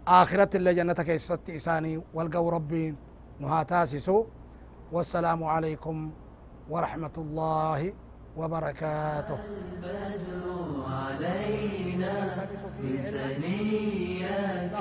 آخرة 0.08 0.58
اللي 0.58 0.74
جنتك 0.74 1.10
يستي 1.10 1.56
إساني 1.56 2.02
والقو 2.14 2.50
ربين 2.50 2.96
نهاتاسسو 3.40 4.26
والسلام 4.92 5.44
عليكم 5.44 6.12
ورحمة 6.70 7.16
الله 7.18 7.94
وبركاته 8.38 9.38
البدر 9.46 10.84
علينا 10.88 12.36
من 12.80 12.98
ثنيات 13.14 14.72